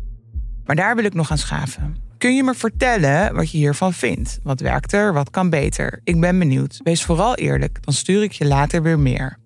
[0.66, 1.96] Maar daar wil ik nog aan schaven.
[2.18, 4.40] Kun je me vertellen wat je hiervan vindt?
[4.44, 5.14] Wat werkt er?
[5.14, 6.02] Wat kan beter?
[6.04, 6.80] Ik ben benieuwd.
[6.84, 9.38] Wees vooral eerlijk, dan stuur ik je later weer meer.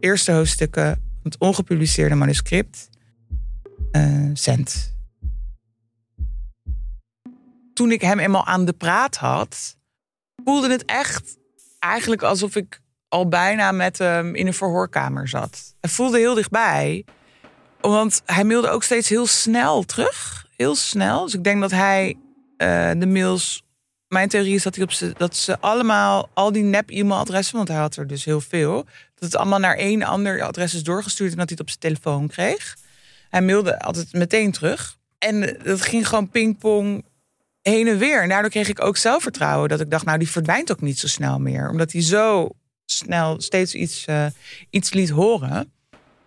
[0.00, 2.88] Eerste hoofdstukken, het ongepubliceerde manuscript.
[3.92, 4.32] Uh.
[7.72, 9.76] Toen ik hem eenmaal aan de praat had,
[10.44, 11.38] voelde het echt
[11.78, 15.74] eigenlijk alsof ik al bijna met hem in een verhoorkamer zat.
[15.80, 17.04] Hij voelde heel dichtbij.
[17.80, 20.46] Want hij mailde ook steeds heel snel terug.
[20.56, 21.24] Heel snel.
[21.24, 22.16] Dus ik denk dat hij
[22.58, 23.62] uh, de mails.
[24.08, 27.76] Mijn theorie is dat, hij op ze, dat ze allemaal, al die nep-e-mailadressen, want hij
[27.76, 28.86] had er dus heel veel,
[29.24, 31.94] dat het allemaal naar één ander adres is doorgestuurd en dat hij het op zijn
[31.94, 32.76] telefoon kreeg.
[33.28, 34.98] Hij mailde altijd meteen terug.
[35.18, 37.04] En dat ging gewoon pingpong
[37.62, 38.22] heen en weer.
[38.22, 39.68] En daardoor kreeg ik ook zelfvertrouwen.
[39.68, 41.70] Dat ik dacht, nou, die verdwijnt ook niet zo snel meer.
[41.70, 42.48] Omdat hij zo
[42.84, 44.26] snel steeds iets, uh,
[44.70, 45.72] iets liet horen.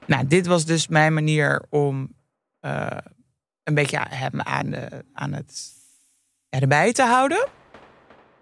[0.06, 2.14] Nou, dit was dus mijn manier om
[2.62, 2.88] uh,
[3.64, 5.72] een beetje hem aan, de, aan het
[6.50, 7.48] erbij te houden.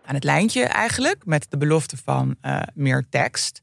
[0.06, 3.62] Aan het lijntje eigenlijk, met de belofte van uh, meer tekst.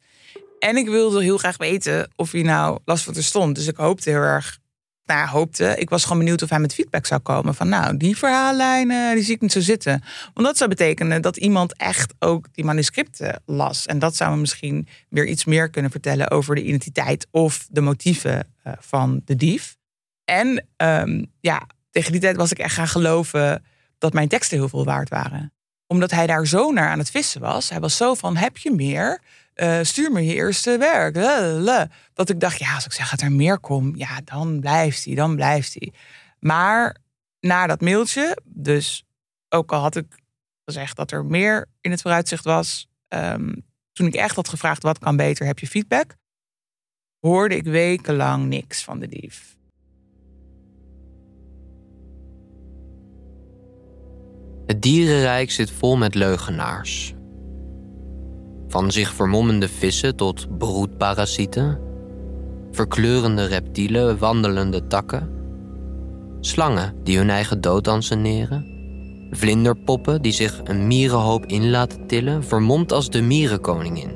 [0.62, 3.54] En ik wilde heel graag weten of hij nou last van stond.
[3.54, 4.58] Dus ik hoopte heel erg
[5.04, 5.74] nou, hoopte.
[5.78, 7.54] Ik was gewoon benieuwd of hij met feedback zou komen.
[7.54, 10.02] Van nou, die verhaallijnen, die zie ik niet zo zitten.
[10.34, 13.86] Want dat zou betekenen dat iemand echt ook die manuscripten las.
[13.86, 17.80] En dat zou me misschien weer iets meer kunnen vertellen over de identiteit of de
[17.80, 19.76] motieven uh, van de dief.
[20.24, 23.64] En um, ja, tegen die tijd was ik echt gaan geloven
[23.98, 25.52] dat mijn teksten heel veel waard waren.
[25.86, 27.68] Omdat hij daar zo naar aan het vissen was.
[27.68, 29.20] Hij was zo van, heb je meer?
[29.54, 31.14] Uh, stuur me je eerste werk.
[32.14, 35.14] Dat ik dacht, ja, als ik zeg dat er meer komt, ja, dan blijft hij,
[35.14, 35.92] dan blijft hij.
[36.38, 36.96] Maar
[37.40, 39.04] na dat mailtje, dus
[39.48, 40.06] ook al had ik
[40.64, 44.98] gezegd dat er meer in het vooruitzicht was, um, toen ik echt had gevraagd wat
[44.98, 46.14] kan beter, heb je feedback,
[47.20, 49.56] hoorde ik wekenlang niks van de dief.
[54.66, 57.14] Het dierenrijk zit vol met leugenaars.
[58.72, 61.78] Van zich vermommende vissen tot broedparasieten,
[62.70, 65.30] verkleurende reptielen, wandelende takken,
[66.40, 68.66] slangen die hun eigen dood anseneren,
[69.30, 74.10] vlinderpoppen die zich een mierenhoop in laten tillen, vermomd als de mierenkoningin,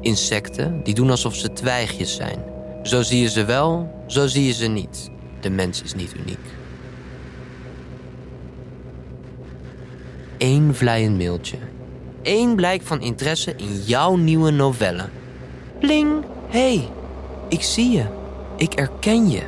[0.00, 2.38] insecten die doen alsof ze twijgjes zijn.
[2.82, 5.10] Zo zie je ze wel, zo zie je ze niet.
[5.40, 6.54] De mens is niet uniek.
[10.38, 11.58] Eén vlijend mailtje
[12.24, 15.04] één blijk van interesse in jouw nieuwe novelle.
[15.80, 16.88] Pling, hey,
[17.48, 18.04] ik zie je.
[18.56, 19.42] Ik erken je.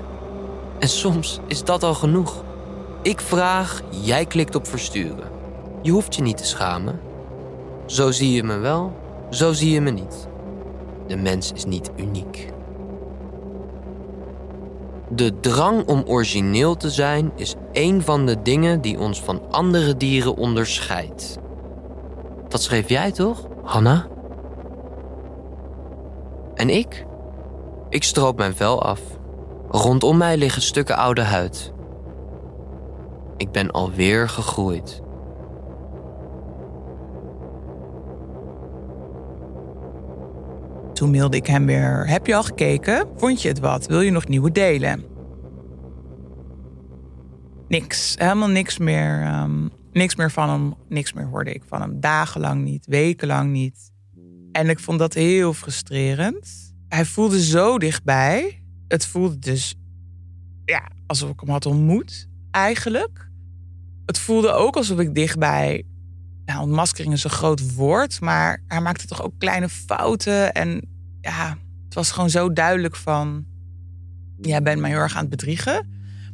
[0.78, 2.44] En soms is dat al genoeg.
[3.02, 5.30] Ik vraag, jij klikt op versturen.
[5.82, 7.00] Je hoeft je niet te schamen.
[7.86, 8.92] Zo zie je me wel,
[9.30, 10.28] zo zie je me niet.
[11.06, 12.52] De mens is niet uniek.
[15.08, 19.96] De drang om origineel te zijn is een van de dingen die ons van andere
[19.96, 21.38] dieren onderscheidt.
[22.48, 24.06] Dat schreef jij toch, Hanna?
[26.54, 27.06] En ik?
[27.88, 29.00] Ik stroop mijn vel af.
[29.68, 31.72] Rondom mij liggen stukken oude huid.
[33.36, 35.02] Ik ben alweer gegroeid.
[40.92, 43.08] Toen mailde ik hem weer: Heb je al gekeken?
[43.16, 43.86] Vond je het wat?
[43.86, 45.04] Wil je nog nieuwe delen?
[47.68, 48.14] Niks.
[48.18, 49.22] Helemaal niks meer.
[49.22, 50.74] ehm, niks meer van hem.
[50.88, 52.00] Niks meer hoorde ik van hem.
[52.00, 52.86] Dagenlang niet.
[52.86, 53.92] Wekenlang niet.
[54.52, 56.74] En ik vond dat heel frustrerend.
[56.88, 58.62] Hij voelde zo dichtbij.
[58.88, 59.74] Het voelde dus
[60.64, 63.30] ja, alsof ik hem had ontmoet, eigenlijk.
[64.06, 65.84] Het voelde ook alsof ik dichtbij.
[66.44, 70.52] Nou, ontmaskering is een groot woord, maar hij maakte toch ook kleine fouten.
[70.52, 70.88] En
[71.20, 73.44] ja, het was gewoon zo duidelijk van.
[74.40, 75.74] Jij bent mij heel erg aan het bedriegen.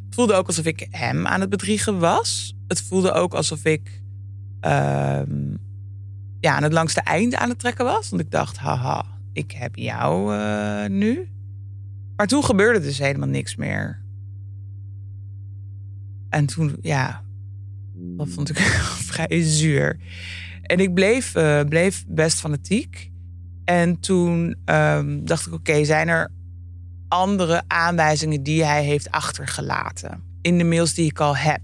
[0.05, 2.55] Het voelde ook alsof ik hem aan het bedriegen was.
[2.73, 4.03] Het voelde ook alsof ik
[4.61, 5.57] ehm,
[6.41, 8.09] ja, aan het langste eind aan het trekken was.
[8.09, 11.31] Want ik dacht, haha, ik heb jou eh, nu.
[12.17, 14.03] Maar toen gebeurde dus helemaal niks meer.
[16.29, 17.25] En toen, ja,
[17.95, 18.59] dat vond ik
[19.11, 19.99] vrij zuur.
[20.63, 23.11] En ik bleef, eh, bleef best fanatiek.
[23.65, 26.31] En toen ehm, dacht ik, oké, zijn er
[27.09, 31.61] andere aanwijzingen die hij heeft achtergelaten in de mails die ik al heb?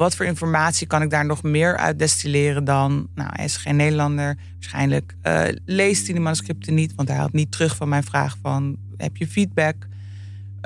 [0.00, 3.08] Wat voor informatie kan ik daar nog meer uit destilleren dan?
[3.14, 4.36] Nou, hij is geen Nederlander.
[4.54, 8.36] Waarschijnlijk eh, leest hij de manuscripten niet, want hij had niet terug van mijn vraag
[8.42, 9.74] van heb je feedback?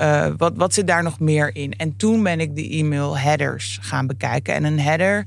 [0.01, 1.71] Uh, wat, wat zit daar nog meer in?
[1.71, 4.53] En toen ben ik de e-mail headers gaan bekijken.
[4.53, 5.25] En een header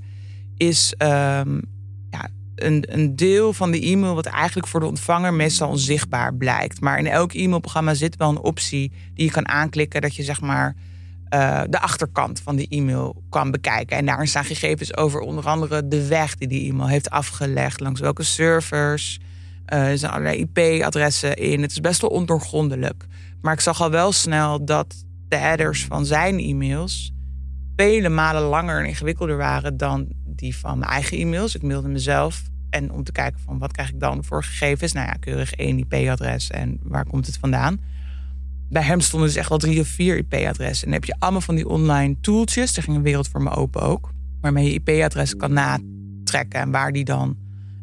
[0.57, 1.63] is um,
[2.11, 6.81] ja, een, een deel van de e-mail wat eigenlijk voor de ontvanger meestal onzichtbaar blijkt.
[6.81, 10.41] Maar in elk e-mailprogramma zit wel een optie die je kan aanklikken dat je zeg
[10.41, 10.75] maar
[11.35, 13.97] uh, de achterkant van de e-mail kan bekijken.
[13.97, 18.01] En daarin staan gegevens over onder andere de weg die die e-mail heeft afgelegd, langs
[18.01, 19.19] welke servers.
[19.73, 21.63] Uh, er zijn allerlei IP-adressen in.
[21.63, 23.07] Het is best wel ondoorgrondelijk.
[23.41, 27.13] Maar ik zag al wel snel dat de headers van zijn e-mails
[27.77, 31.55] vele malen langer en ingewikkelder waren dan die van mijn eigen e-mails.
[31.55, 34.93] Ik mailde mezelf en om te kijken van wat krijg ik dan voor gegevens.
[34.93, 37.81] Nou ja, keurig één IP-adres en waar komt het vandaan.
[38.69, 40.87] Bij hem stonden dus echt wel drie of vier IP-adressen.
[40.87, 42.77] En dan heb je allemaal van die online tooltjes.
[42.77, 44.11] Er ging een wereld voor me open ook.
[44.41, 47.37] Waarmee je IP-adressen kan natrekken en waar die dan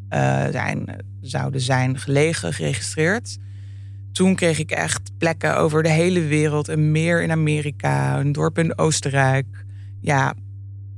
[0.10, 3.38] uh, zijn, zouden zijn gelegen, geregistreerd
[4.16, 6.68] toen kreeg ik echt plekken over de hele wereld.
[6.68, 9.66] Een meer in Amerika, een dorp in Oostenrijk.
[10.02, 10.34] Ja,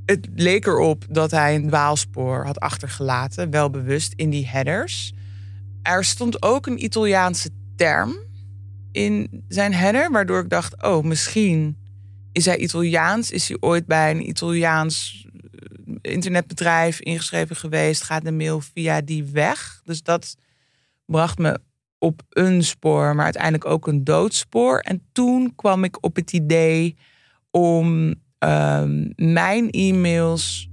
[0.06, 5.14] het leek erop dat hij een dwaalspoor had achtergelaten, wel bewust in die headers.
[5.82, 8.16] Er stond ook een Italiaanse term
[8.98, 11.78] in zijn header, waardoor ik dacht: oh, misschien
[12.32, 13.32] is hij Italiaans.
[13.32, 15.26] Is hij ooit bij een Italiaans
[16.02, 18.04] internetbedrijf ingeschreven geweest?
[18.04, 19.82] Gaat de mail via die weg?
[19.84, 20.36] Dus dat
[21.06, 21.60] bracht me
[22.00, 24.80] op een spoor, maar uiteindelijk ook een doodspoor.
[24.80, 26.96] En toen kwam ik op het idee
[27.52, 30.70] om um, mijn e-mails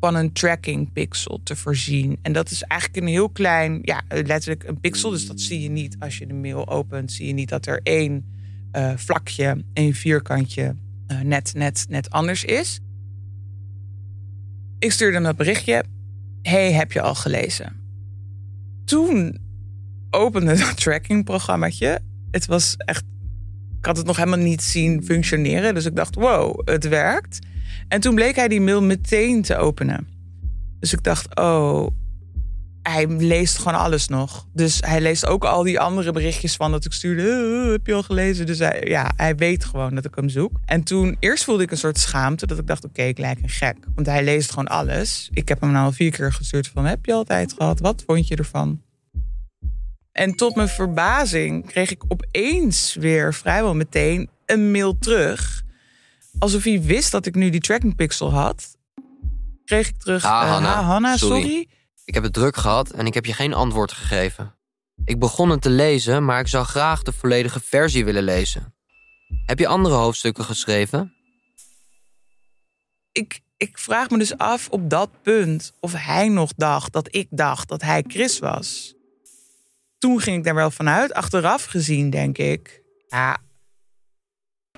[0.00, 2.18] van een tracking pixel te voorzien.
[2.22, 5.10] En dat is eigenlijk een heel klein, ja, letterlijk een pixel.
[5.10, 7.12] Dus dat zie je niet als je de mail opent.
[7.12, 8.34] Zie je niet dat er één
[8.72, 10.76] uh, vlakje, één vierkantje
[11.08, 12.80] uh, net, net, net anders is.
[14.78, 15.84] Ik stuurde een berichtje.
[16.42, 17.72] Hey, heb je al gelezen?
[18.84, 19.38] Toen
[20.10, 22.00] opende dat trackingprogrammaatje.
[22.30, 23.04] Het was echt.
[23.78, 25.74] Ik had het nog helemaal niet zien functioneren.
[25.74, 27.38] Dus ik dacht, wow, het werkt.
[27.88, 30.08] En toen bleek hij die mail meteen te openen.
[30.80, 31.86] Dus ik dacht, oh,
[32.82, 34.46] hij leest gewoon alles nog.
[34.52, 37.62] Dus hij leest ook al die andere berichtjes van dat ik stuurde.
[37.64, 38.46] Oh, heb je al gelezen?
[38.46, 40.60] Dus hij, ja, hij weet gewoon dat ik hem zoek.
[40.64, 42.46] En toen, eerst voelde ik een soort schaamte.
[42.46, 43.76] Dat ik dacht, oké, ik lijk een gek.
[43.94, 45.28] Want hij leest gewoon alles.
[45.32, 47.80] Ik heb hem nou al vier keer gestuurd van, heb je altijd gehad?
[47.80, 48.82] Wat vond je ervan?
[50.12, 55.64] En tot mijn verbazing kreeg ik opeens weer vrijwel meteen een mail terug.
[56.38, 58.76] Alsof hij wist dat ik nu die tracking pixel had.
[59.64, 60.24] Kreeg ik terug.
[60.24, 61.40] Ah, uh, Hanna, Hanna sorry.
[61.40, 61.68] sorry.
[62.04, 64.54] Ik heb het druk gehad en ik heb je geen antwoord gegeven.
[65.04, 68.74] Ik begon het te lezen, maar ik zou graag de volledige versie willen lezen.
[69.46, 71.12] Heb je andere hoofdstukken geschreven?
[73.12, 77.26] Ik, ik vraag me dus af op dat punt of hij nog dacht dat ik
[77.30, 78.96] dacht dat hij Chris was
[79.98, 81.12] toen ging ik daar wel vanuit.
[81.12, 83.38] Achteraf gezien denk ik, ja,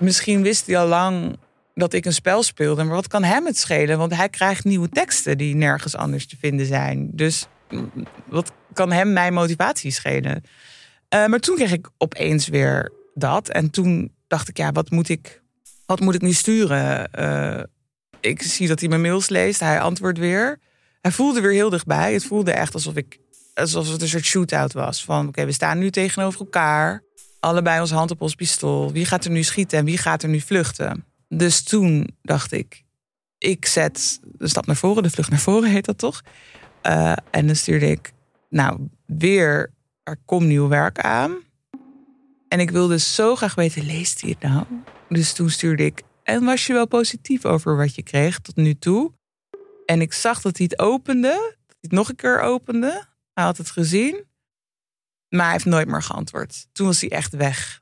[0.01, 1.37] misschien wist hij al lang
[1.79, 2.83] dat ik een spel speelde.
[2.83, 3.97] Maar wat kan hem het schelen?
[3.97, 7.09] Want hij krijgt nieuwe teksten die nergens anders te vinden zijn.
[7.11, 7.47] Dus
[8.25, 10.43] wat kan hem mijn motivatie schelen?
[11.15, 13.49] Uh, maar toen kreeg ik opeens weer dat.
[13.49, 15.41] En toen dacht ik, ja, wat moet ik,
[15.85, 17.09] wat moet ik nu sturen?
[17.19, 17.63] Uh,
[18.19, 19.59] ik zie dat hij mijn mails leest.
[19.59, 20.59] Hij antwoordt weer.
[21.01, 22.13] Hij voelde weer heel dichtbij.
[22.13, 23.19] Het voelde echt alsof ik
[23.53, 25.03] alsof het een soort shootout was.
[25.03, 27.03] Van oké, we staan nu tegenover elkaar.
[27.39, 28.91] allebei onze hand op ons pistool.
[28.91, 31.08] Wie gaat er nu schieten en wie gaat er nu vluchten?
[31.29, 32.83] Dus toen dacht ik,
[33.37, 36.21] ik zet de stap naar voren, de vlucht naar voren heet dat toch?
[36.83, 38.13] Uh, en dan stuurde ik,
[38.49, 39.73] nou, weer,
[40.03, 41.37] er komt nieuw werk aan.
[42.47, 44.65] En ik wilde zo graag weten, leest hij het nou?
[45.09, 48.73] Dus toen stuurde ik, en was je wel positief over wat je kreeg tot nu
[48.73, 49.13] toe?
[49.85, 53.07] En ik zag dat hij het opende, dat hij het nog een keer opende.
[53.33, 54.25] Hij had het gezien,
[55.29, 56.67] maar hij heeft nooit meer geantwoord.
[56.71, 57.81] Toen was hij echt weg.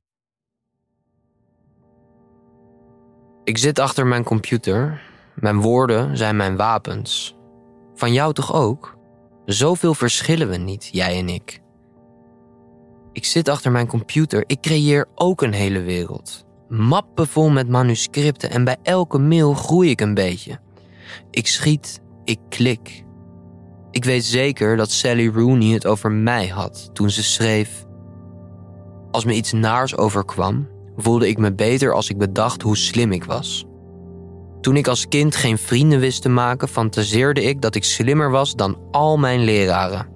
[3.48, 5.02] Ik zit achter mijn computer.
[5.36, 7.36] Mijn woorden zijn mijn wapens.
[7.96, 8.98] Van jou toch ook?
[9.46, 11.62] Zoveel verschillen we niet, jij en ik.
[13.12, 14.44] Ik zit achter mijn computer.
[14.48, 16.46] Ik creëer ook een hele wereld.
[16.68, 20.60] Mappen vol met manuscripten en bij elke mail groei ik een beetje.
[21.32, 23.04] Ik schiet, ik klik.
[23.92, 27.86] Ik weet zeker dat Sally Rooney het over mij had toen ze schreef:
[29.12, 30.68] Als me iets naars overkwam,
[30.98, 33.66] voelde ik me beter als ik bedacht hoe slim ik was.
[34.62, 38.56] Toen ik als kind geen vrienden wist te maken, fantaseerde ik dat ik slimmer was
[38.56, 40.08] dan al mijn leraren.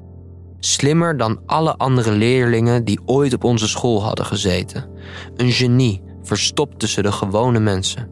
[0.60, 4.90] Slimmer dan alle andere leerlingen die ooit op onze school hadden gezeten.
[5.36, 8.10] Een genie, verstopt tussen de gewone mensen.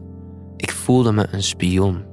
[0.56, 2.08] Ik voelde me een spion.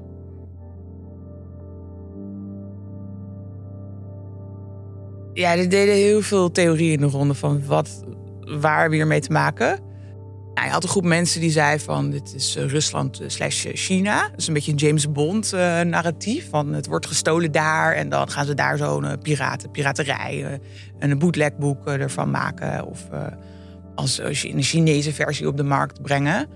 [5.34, 8.04] Ja, er deden heel veel theorieën in de ronde van wat,
[8.40, 9.87] waar weer mee te maken.
[10.60, 14.22] Hij had een groep mensen die zei van dit is eh, Rusland eh, slash China.
[14.22, 16.50] Dat is een beetje een James Bond uh, narratief.
[16.50, 20.58] Van het wordt gestolen daar en dan gaan ze daar zo'n piraten, piraterij, uh,
[21.00, 22.86] een bootlegboek ervan maken.
[22.86, 23.08] Of
[23.96, 26.48] als, als je een Chinese versie op de markt brengen.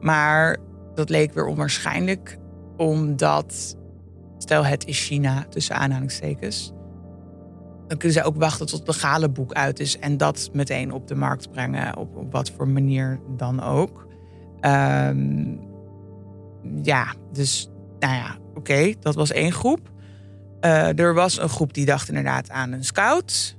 [0.00, 0.56] Maar
[0.94, 2.38] dat leek weer onwaarschijnlijk,
[2.76, 3.76] omdat
[4.38, 6.72] stel het is China tussen aanhalingstekens
[7.90, 11.08] dan kunnen ze ook wachten tot het legale boek uit is en dat meteen op
[11.08, 14.06] de markt brengen, op, op wat voor manier dan ook.
[14.60, 15.60] Um,
[16.82, 19.90] ja, dus nou ja, oké, dat was één groep.
[20.60, 23.56] Uh, er was een groep die dacht inderdaad aan een scout.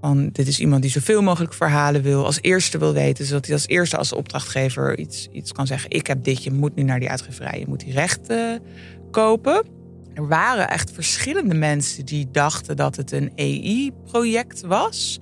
[0.00, 3.54] Van, dit is iemand die zoveel mogelijk verhalen wil, als eerste wil weten, zodat hij
[3.54, 5.90] als eerste als opdrachtgever iets, iets kan zeggen.
[5.90, 8.62] Ik heb dit, je moet nu naar die uitgeverij, je moet die rechten
[9.10, 9.80] kopen.
[10.14, 15.20] Er waren echt verschillende mensen die dachten dat het een AI-project was.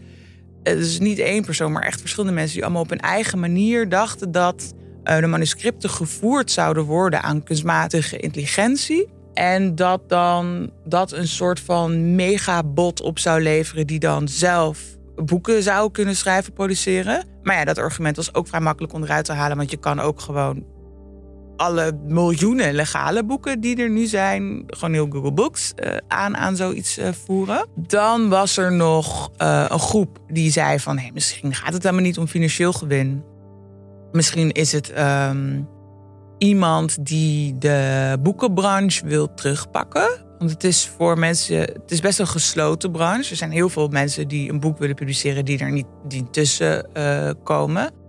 [0.62, 4.32] Is niet één persoon, maar echt verschillende mensen die allemaal op hun eigen manier dachten
[4.32, 4.74] dat
[5.04, 9.08] eh, de manuscripten gevoerd zouden worden aan kunstmatige intelligentie.
[9.34, 15.62] En dat dan dat een soort van megabot op zou leveren die dan zelf boeken
[15.62, 17.24] zou kunnen schrijven, produceren.
[17.42, 20.20] Maar ja, dat argument was ook vrij makkelijk onderuit te halen, want je kan ook
[20.20, 20.64] gewoon
[21.60, 26.56] alle miljoenen legale boeken die er nu zijn, gewoon heel Google Books, uh, aan, aan
[26.56, 27.66] zoiets uh, voeren.
[27.74, 32.18] Dan was er nog uh, een groep die zei van misschien gaat het helemaal niet
[32.18, 33.24] om financieel gewin.
[34.12, 35.68] Misschien is het um,
[36.38, 40.28] iemand die de boekenbranche wil terugpakken.
[40.38, 43.30] Want het is voor mensen, het is best een gesloten branche.
[43.30, 46.86] Er zijn heel veel mensen die een boek willen publiceren die er niet die tussen
[47.42, 47.99] komen.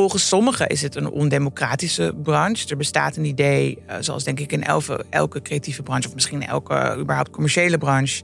[0.00, 2.68] Volgens sommigen is het een ondemocratische branche.
[2.68, 4.64] Er bestaat een idee, eh, zoals denk ik in
[5.10, 8.22] elke, creatieve branche, of misschien elke überhaupt commerciële branche,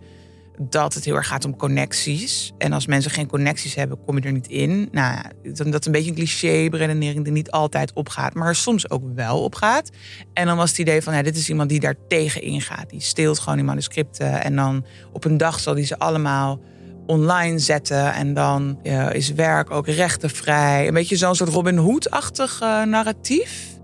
[0.59, 2.53] dat het heel erg gaat om connecties.
[2.59, 4.89] En als mensen geen connecties hebben, kom je er niet in.
[4.93, 9.43] Nou, dat is een beetje een cliché-beredenering die niet altijd opgaat, maar soms ook wel
[9.43, 9.91] opgaat.
[10.33, 12.91] En dan was het idee van, ja, dit is iemand die daar tegen ingaat.
[12.91, 16.61] Die steelt gewoon die manuscripten en dan op een dag zal die ze allemaal
[17.07, 18.13] online zetten.
[18.13, 18.79] En dan
[19.13, 20.89] is werk ook rechtenvrij.
[20.89, 23.79] Een beetje zo'n soort Robin Hood-achtig uh, narratief.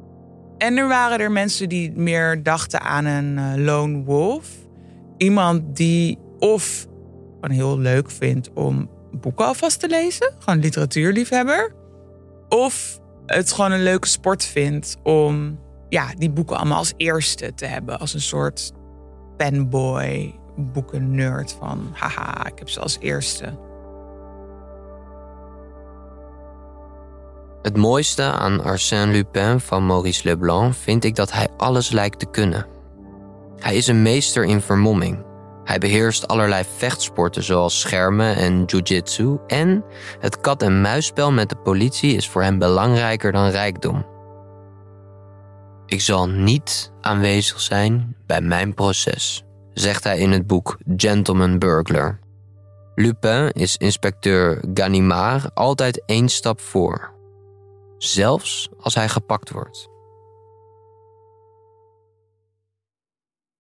[0.59, 4.49] En er waren er mensen die meer dachten aan een uh, lone wolf.
[5.17, 6.87] Iemand die of
[7.41, 10.35] gewoon heel leuk vindt om boeken alvast te lezen.
[10.39, 11.75] Gewoon literatuurliefhebber.
[12.49, 15.59] Of het gewoon een leuke sport vindt om
[15.89, 17.99] ja, die boeken allemaal als eerste te hebben.
[17.99, 18.73] Als een soort
[19.37, 23.59] fanboy boeken-nerd van haha, ik heb ze als eerste.
[27.63, 32.27] Het mooiste aan Arsène Lupin van Maurice Leblanc vind ik dat hij alles lijkt te
[32.27, 32.67] kunnen.
[33.57, 35.25] Hij is een meester in vermomming.
[35.65, 39.85] Hij beheerst allerlei vechtsporten zoals schermen en jiu-jitsu en
[40.19, 44.07] het kat-en-muisspel met de politie is voor hem belangrijker dan rijkdom.
[45.87, 49.45] Ik zal niet aanwezig zijn bij mijn proces
[49.75, 52.19] zegt hij in het boek Gentleman Burglar.
[52.95, 57.13] Lupin is inspecteur Ganimard altijd één stap voor,
[57.99, 59.91] zelfs als hij gepakt wordt.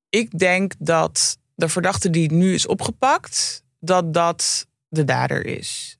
[0.09, 5.99] Ik denk dat de verdachte die nu is opgepakt, dat dat de dader is.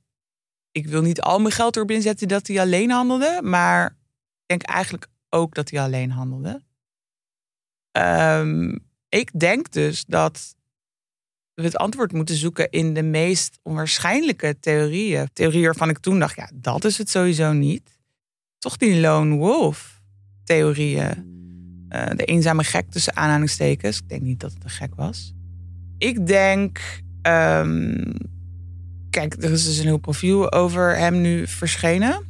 [0.73, 3.41] ik wil niet al mijn geld erop inzetten dat hij alleen handelde.
[3.43, 6.63] Maar ik denk eigenlijk ook dat hij alleen handelde.
[7.91, 8.77] Ehm,
[9.13, 10.55] ik denk dus dat
[11.55, 15.29] we het antwoord moeten zoeken in de meest onwaarschijnlijke theorieën.
[15.33, 17.99] Theorieën waarvan ik toen dacht, ja, dat is het sowieso niet.
[18.59, 20.03] Toch die lone wolf
[20.45, 21.31] theorieën.
[21.89, 23.99] Uh, de eenzame gek tussen aanhalingstekens.
[23.99, 25.35] Ik denk niet dat het een gek was.
[25.99, 28.15] Ik denk, um,
[29.11, 32.25] kijk, er is dus een heel profiel over hem nu verschenen.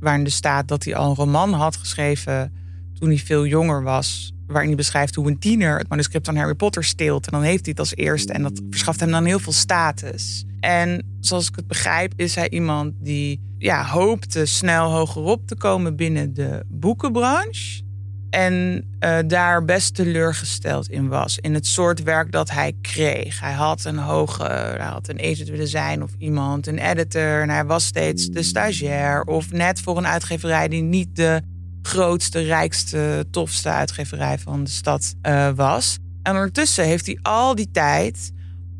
[0.00, 2.54] Waarin er staat dat hij al een roman had geschreven
[2.98, 6.54] toen hij veel jonger was waarin hij beschrijft hoe een tiener het manuscript van Harry
[6.54, 7.26] Potter steelt.
[7.26, 10.44] En dan heeft hij het als eerste en dat verschaft hem dan heel veel status.
[10.60, 15.96] En zoals ik het begrijp, is hij iemand die ja, hoopte snel hogerop te komen
[15.96, 17.82] binnen de boekenbranche.
[18.30, 21.38] En uh, daar best teleurgesteld in was.
[21.38, 23.40] In het soort werk dat hij kreeg.
[23.40, 27.42] Hij had een hoge, hij had een agent willen zijn of iemand, een editor.
[27.42, 29.22] En hij was steeds de stagiair.
[29.22, 31.42] Of net voor een uitgeverij die niet de
[31.82, 35.98] grootste, rijkste, tofste uitgeverij van de stad uh, was.
[36.22, 38.32] En ondertussen heeft hij al die tijd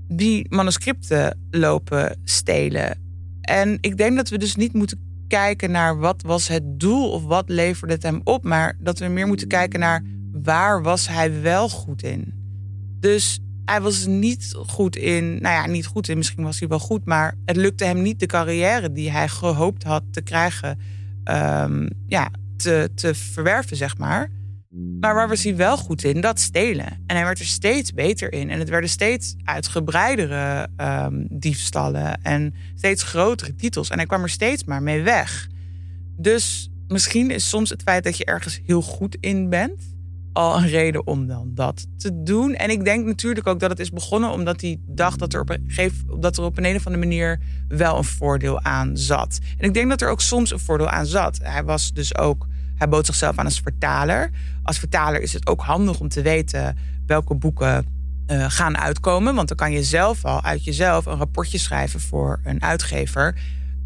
[0.08, 2.98] die manuscripten lopen stelen.
[3.40, 7.24] En ik denk dat we dus niet moeten kijken naar wat was het doel of
[7.24, 11.42] wat leverde het hem op, maar dat we meer moeten kijken naar waar was hij
[11.42, 12.32] wel goed in.
[13.00, 16.78] Dus hij was niet goed in, nou ja, niet goed in, misschien was hij wel
[16.78, 20.78] goed, maar het lukte hem niet de carrière die hij gehoopt had te krijgen.
[21.24, 22.30] Um, ja,
[22.60, 24.30] te, te verwerven, zeg maar.
[25.00, 26.20] Maar waar was hij wel goed in?
[26.20, 26.86] Dat stelen.
[27.06, 28.50] En hij werd er steeds beter in.
[28.50, 33.90] En het werden steeds uitgebreidere um, diefstallen en steeds grotere titels.
[33.90, 35.48] En hij kwam er steeds maar mee weg.
[36.16, 39.90] Dus misschien is soms het feit dat je ergens heel goed in bent
[40.32, 42.54] al een reden om dan dat te doen.
[42.54, 45.50] En ik denk natuurlijk ook dat het is begonnen omdat hij dacht dat er op
[45.50, 49.38] een, dat er op een of andere manier wel een voordeel aan zat.
[49.58, 51.38] En ik denk dat er ook soms een voordeel aan zat.
[51.42, 52.46] Hij was dus ook
[52.80, 54.30] hij bood zichzelf aan als vertaler.
[54.62, 56.76] Als vertaler is het ook handig om te weten
[57.06, 57.86] welke boeken
[58.26, 59.34] uh, gaan uitkomen.
[59.34, 63.38] Want dan kan je zelf al uit jezelf een rapportje schrijven voor een uitgever.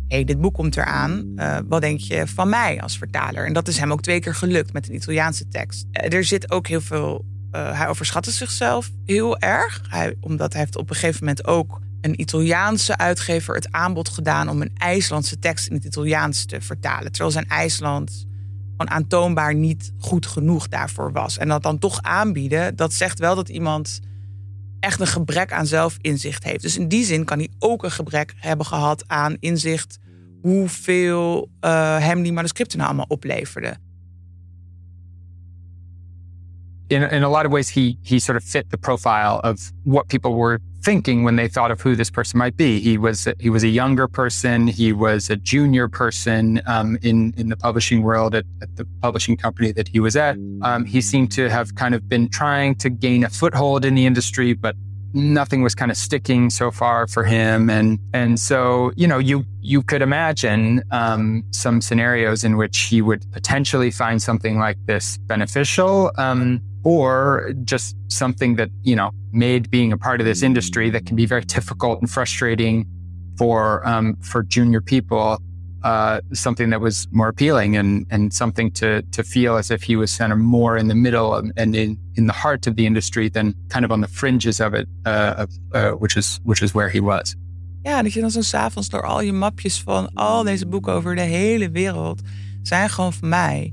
[0.09, 1.32] hey, dit boek komt eraan.
[1.36, 3.47] Uh, wat denk je van mij als vertaler?
[3.47, 5.86] En dat is hem ook twee keer gelukt met een Italiaanse tekst.
[5.92, 7.24] Uh, er zit ook heel veel.
[7.51, 9.82] hij overschatte zichzelf heel erg.
[9.88, 14.49] Hij, omdat hij heeft op een gegeven moment ook een Italiaanse uitgever het aanbod gedaan
[14.49, 17.11] om een IJslandse tekst in het Italiaans te vertalen.
[17.11, 18.26] Terwijl zijn IJsland
[18.76, 21.38] aantoonbaar niet goed genoeg daarvoor was.
[21.38, 24.00] En dat dan toch aanbieden, dat zegt wel dat iemand
[24.80, 26.62] echt een gebrek aan zelfinzicht heeft.
[26.62, 29.98] Dus in die zin kan hij ook een gebrek hebben gehad aan inzicht
[30.42, 33.82] hoeveel uh, hem die manuscripten nou allemaal opleverden.
[36.86, 40.06] In, in a lot of ways, he, he sort of fit the profile of what
[40.06, 42.78] people were thinking when they thought of who this person might be.
[42.78, 44.66] He was he was a younger person.
[44.66, 49.37] He was a junior person um, in in the publishing world at, at, the publishing
[49.37, 50.37] company that he was at.
[50.62, 54.05] Um, he seemed to have kind of been trying to gain a foothold in the
[54.05, 54.76] industry, but
[55.14, 57.70] nothing was kind of sticking so far for him.
[57.70, 63.01] And and so you know you you could imagine um, some scenarios in which he
[63.01, 66.12] would potentially find something like this beneficial.
[66.85, 71.16] Or just something that, you know, made being a part of this industry that can
[71.16, 72.87] be very difficult and frustrating
[73.39, 75.39] for, um, for junior people,
[75.82, 79.97] uh, something that was more appealing and, and something to, to feel as if he
[79.97, 83.28] was kind of more in the middle and in, in the heart of the industry
[83.28, 86.89] than kind of on the fringes of it, uh, uh, which is, which is where
[86.89, 87.35] he was.
[87.82, 91.14] Ja, dat je dan zo s'avonds door al je mapjes van al deze boeken over
[91.14, 92.22] de hele wereld
[92.62, 93.72] zijn gewoon van mij.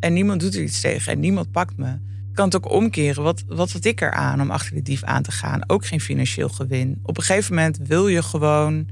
[0.00, 1.98] En niemand doet er iets tegen en niemand pakt me.
[2.38, 3.22] Kan het ook omkeren.
[3.22, 5.60] Wat, wat had ik eraan om achter de dief aan te gaan?
[5.66, 7.00] Ook geen financieel gewin.
[7.02, 8.88] Op een gegeven moment wil je gewoon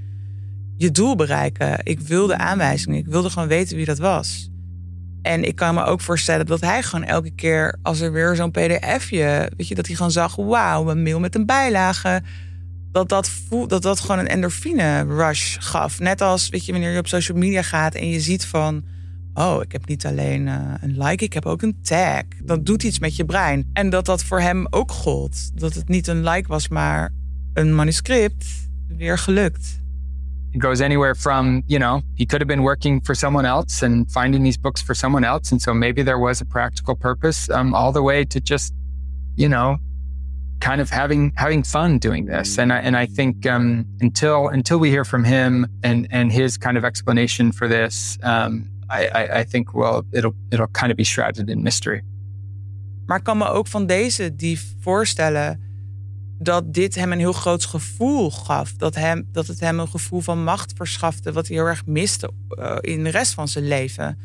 [0.76, 1.78] je doel bereiken.
[1.82, 2.98] Ik wilde aanwijzingen.
[2.98, 4.50] Ik wilde gewoon weten wie dat was.
[5.22, 8.50] En ik kan me ook voorstellen dat hij gewoon elke keer als er weer zo'n
[8.50, 12.22] pdfje, weet je, dat hij gewoon zag, wauw, een mail met een bijlage.
[12.92, 15.98] Dat dat, voel, dat dat gewoon een endorfine rush gaf.
[15.98, 18.84] Net als, weet je, wanneer je op social media gaat en je ziet van,
[19.36, 22.22] oh, ik heb niet alleen uh, een like, ik heb ook een tag.
[22.44, 23.70] Dat doet iets met je brein.
[23.72, 25.60] En dat dat voor hem ook gold.
[25.60, 27.12] Dat het niet een like was, maar
[27.54, 28.46] een manuscript.
[28.88, 29.84] Weer gelukt.
[30.50, 34.12] It goes anywhere from, you know, he could have been working for someone else and
[34.12, 35.52] finding these books for someone else.
[35.52, 38.72] And so maybe there was a practical purpose, um, all the way to just,
[39.34, 39.76] you know,
[40.60, 42.58] kind of having having fun doing this.
[42.58, 46.56] And I, and I think um, until until we hear from him and and his
[46.56, 50.96] kind of explanation for this, um, I, I, I think well, it'll, it'll kind of
[50.96, 52.02] be shrouded in mystery.
[53.06, 55.60] Maar ik kan me ook van deze dief voorstellen
[56.38, 58.72] dat dit hem een heel groot gevoel gaf.
[58.72, 62.30] Dat, hem, dat het hem een gevoel van macht verschafte, wat hij heel erg miste
[62.48, 64.18] uh, in de rest van zijn leven.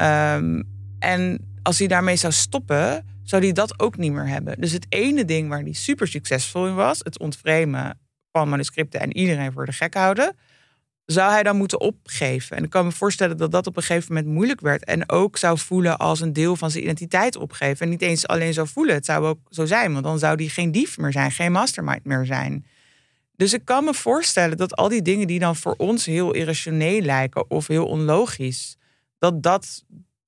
[0.00, 0.64] Um,
[0.98, 4.60] en als hij daarmee zou stoppen, zou hij dat ook niet meer hebben.
[4.60, 7.98] Dus het ene ding waar hij super succesvol in was, het ontvremen
[8.32, 10.36] van manuscripten en iedereen voor de gek houden,
[11.06, 12.56] zou hij dan moeten opgeven.
[12.56, 14.84] En ik kan me voorstellen dat dat op een gegeven moment moeilijk werd.
[14.84, 17.80] En ook zou voelen als een deel van zijn identiteit opgeven.
[17.80, 19.92] En niet eens alleen zou voelen, het zou ook zo zijn.
[19.92, 22.66] Want dan zou hij geen dief meer zijn, geen mastermind meer zijn.
[23.36, 27.00] Dus ik kan me voorstellen dat al die dingen die dan voor ons heel irrationeel
[27.00, 28.76] lijken of heel onlogisch,
[29.18, 29.84] dat, dat,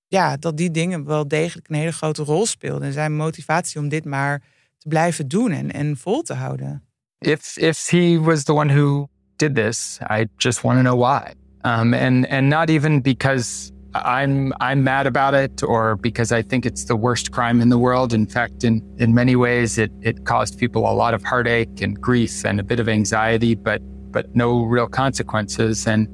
[0.07, 2.87] ja, dat die dingen wel degelijk een hele grote rol speelden.
[2.87, 4.43] En zijn motivatie om dit maar
[4.79, 6.85] te blijven doen en, en vol te houden.
[7.19, 9.09] If, if he was the one who
[9.39, 9.99] did this.
[10.03, 11.35] I just want to know why.
[11.65, 16.67] Um, and and not even because I'm I'm mad about it or because I think
[16.67, 18.13] it's the worst crime in the world.
[18.13, 22.01] In fact, in in many ways, it it caused people a lot of heartache and
[22.01, 23.81] grief and a bit of anxiety, but
[24.13, 25.87] but no real consequences.
[25.87, 26.09] And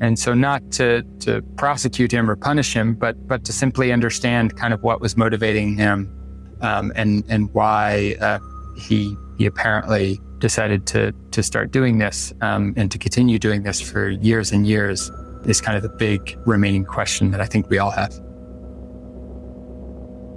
[0.00, 4.56] and so not to to prosecute him or punish him, but but to simply understand
[4.56, 6.12] kind of what was motivating him
[6.60, 8.38] um, and and why uh,
[8.76, 13.80] he he apparently decided to to start doing this um, and to continue doing this
[13.80, 15.10] for years and years
[15.44, 18.20] is kind of the big remaining question that I think we all have.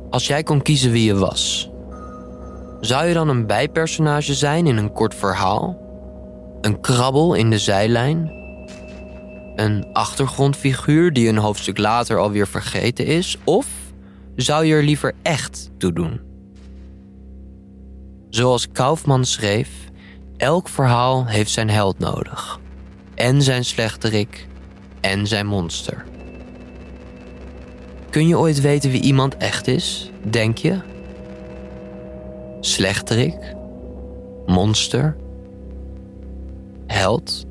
[0.10, 1.72] Als jij kon kiezen wie je was,
[2.80, 5.80] zou je dan een bijpersonage zijn in een kort verhaal?
[6.62, 8.40] Een krabbel in de zijlijn?
[9.56, 13.38] Een achtergrondfiguur die een hoofdstuk later alweer vergeten is?
[13.44, 13.68] Of
[14.36, 16.20] zou je er liever echt toe doen?
[18.30, 19.70] Zoals Kaufman schreef,
[20.42, 22.60] elk verhaal heeft zijn held nodig.
[23.16, 24.48] En zijn slechterik
[25.02, 26.06] en zijn monster.
[28.10, 30.80] Kun je ooit weten wie iemand echt is, denk je?
[32.60, 33.56] Slechterik?
[34.46, 35.16] Monster?
[36.88, 37.46] Held?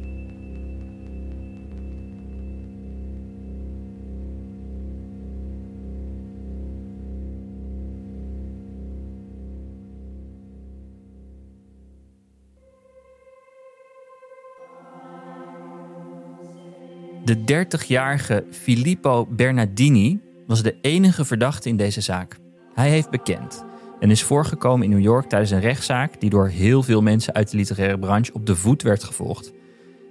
[17.31, 22.37] De 30-jarige Filippo Bernardini was de enige verdachte in deze zaak.
[22.74, 23.64] Hij heeft bekend
[24.01, 27.51] en is voorgekomen in New York tijdens een rechtszaak die door heel veel mensen uit
[27.51, 29.53] de literaire branche op de voet werd gevolgd.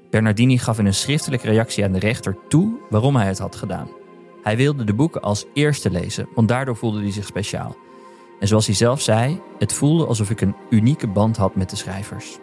[0.10, 3.88] Bernardini gaf in een schriftelijke reactie aan de rechter toe waarom hij het had gedaan.
[4.44, 7.78] Hij wilde de boeken als eerste lezen, want daardoor voelde hij zich speciaal.
[8.40, 11.76] En zoals hij zelf zei, het voelde alsof ik een unieke band had met de
[11.76, 12.38] schrijvers.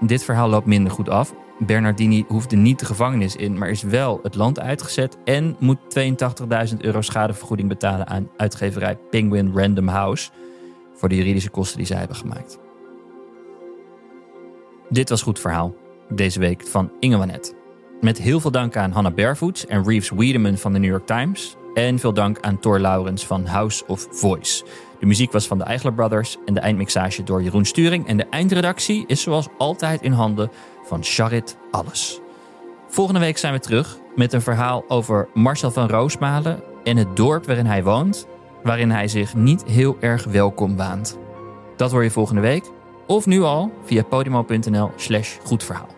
[0.00, 4.20] Dit verhaal loopt minder goed af, Bernardini hoefde niet de gevangenis in, maar is wel
[4.22, 5.78] het land uitgezet en moet
[6.70, 10.30] 82.000 euro schadevergoeding betalen aan uitgeverij Penguin Random House
[10.94, 12.58] voor de juridische kosten die zij hebben gemaakt.
[14.88, 15.74] Dit was Goed Verhaal,
[16.08, 17.54] deze week van Inge Wanet.
[18.00, 21.56] Met heel veel dank aan Hannah Barefoots en Reeves Wiedemann van de New York Times.
[21.74, 24.64] En veel dank aan Thor Laurens van House of Voice.
[25.00, 28.06] De muziek was van de Eigler Brothers en de eindmixage door Jeroen Sturing.
[28.06, 30.50] En de eindredactie is zoals altijd in handen
[30.84, 32.20] van Charit Alles.
[32.88, 37.46] Volgende week zijn we terug met een verhaal over Marcel van Roosmalen en het dorp
[37.46, 38.26] waarin hij woont,
[38.62, 41.18] waarin hij zich niet heel erg welkom waant.
[41.76, 42.64] Dat hoor je volgende week
[43.06, 45.97] of nu al via podimo.nl/slash goedverhaal.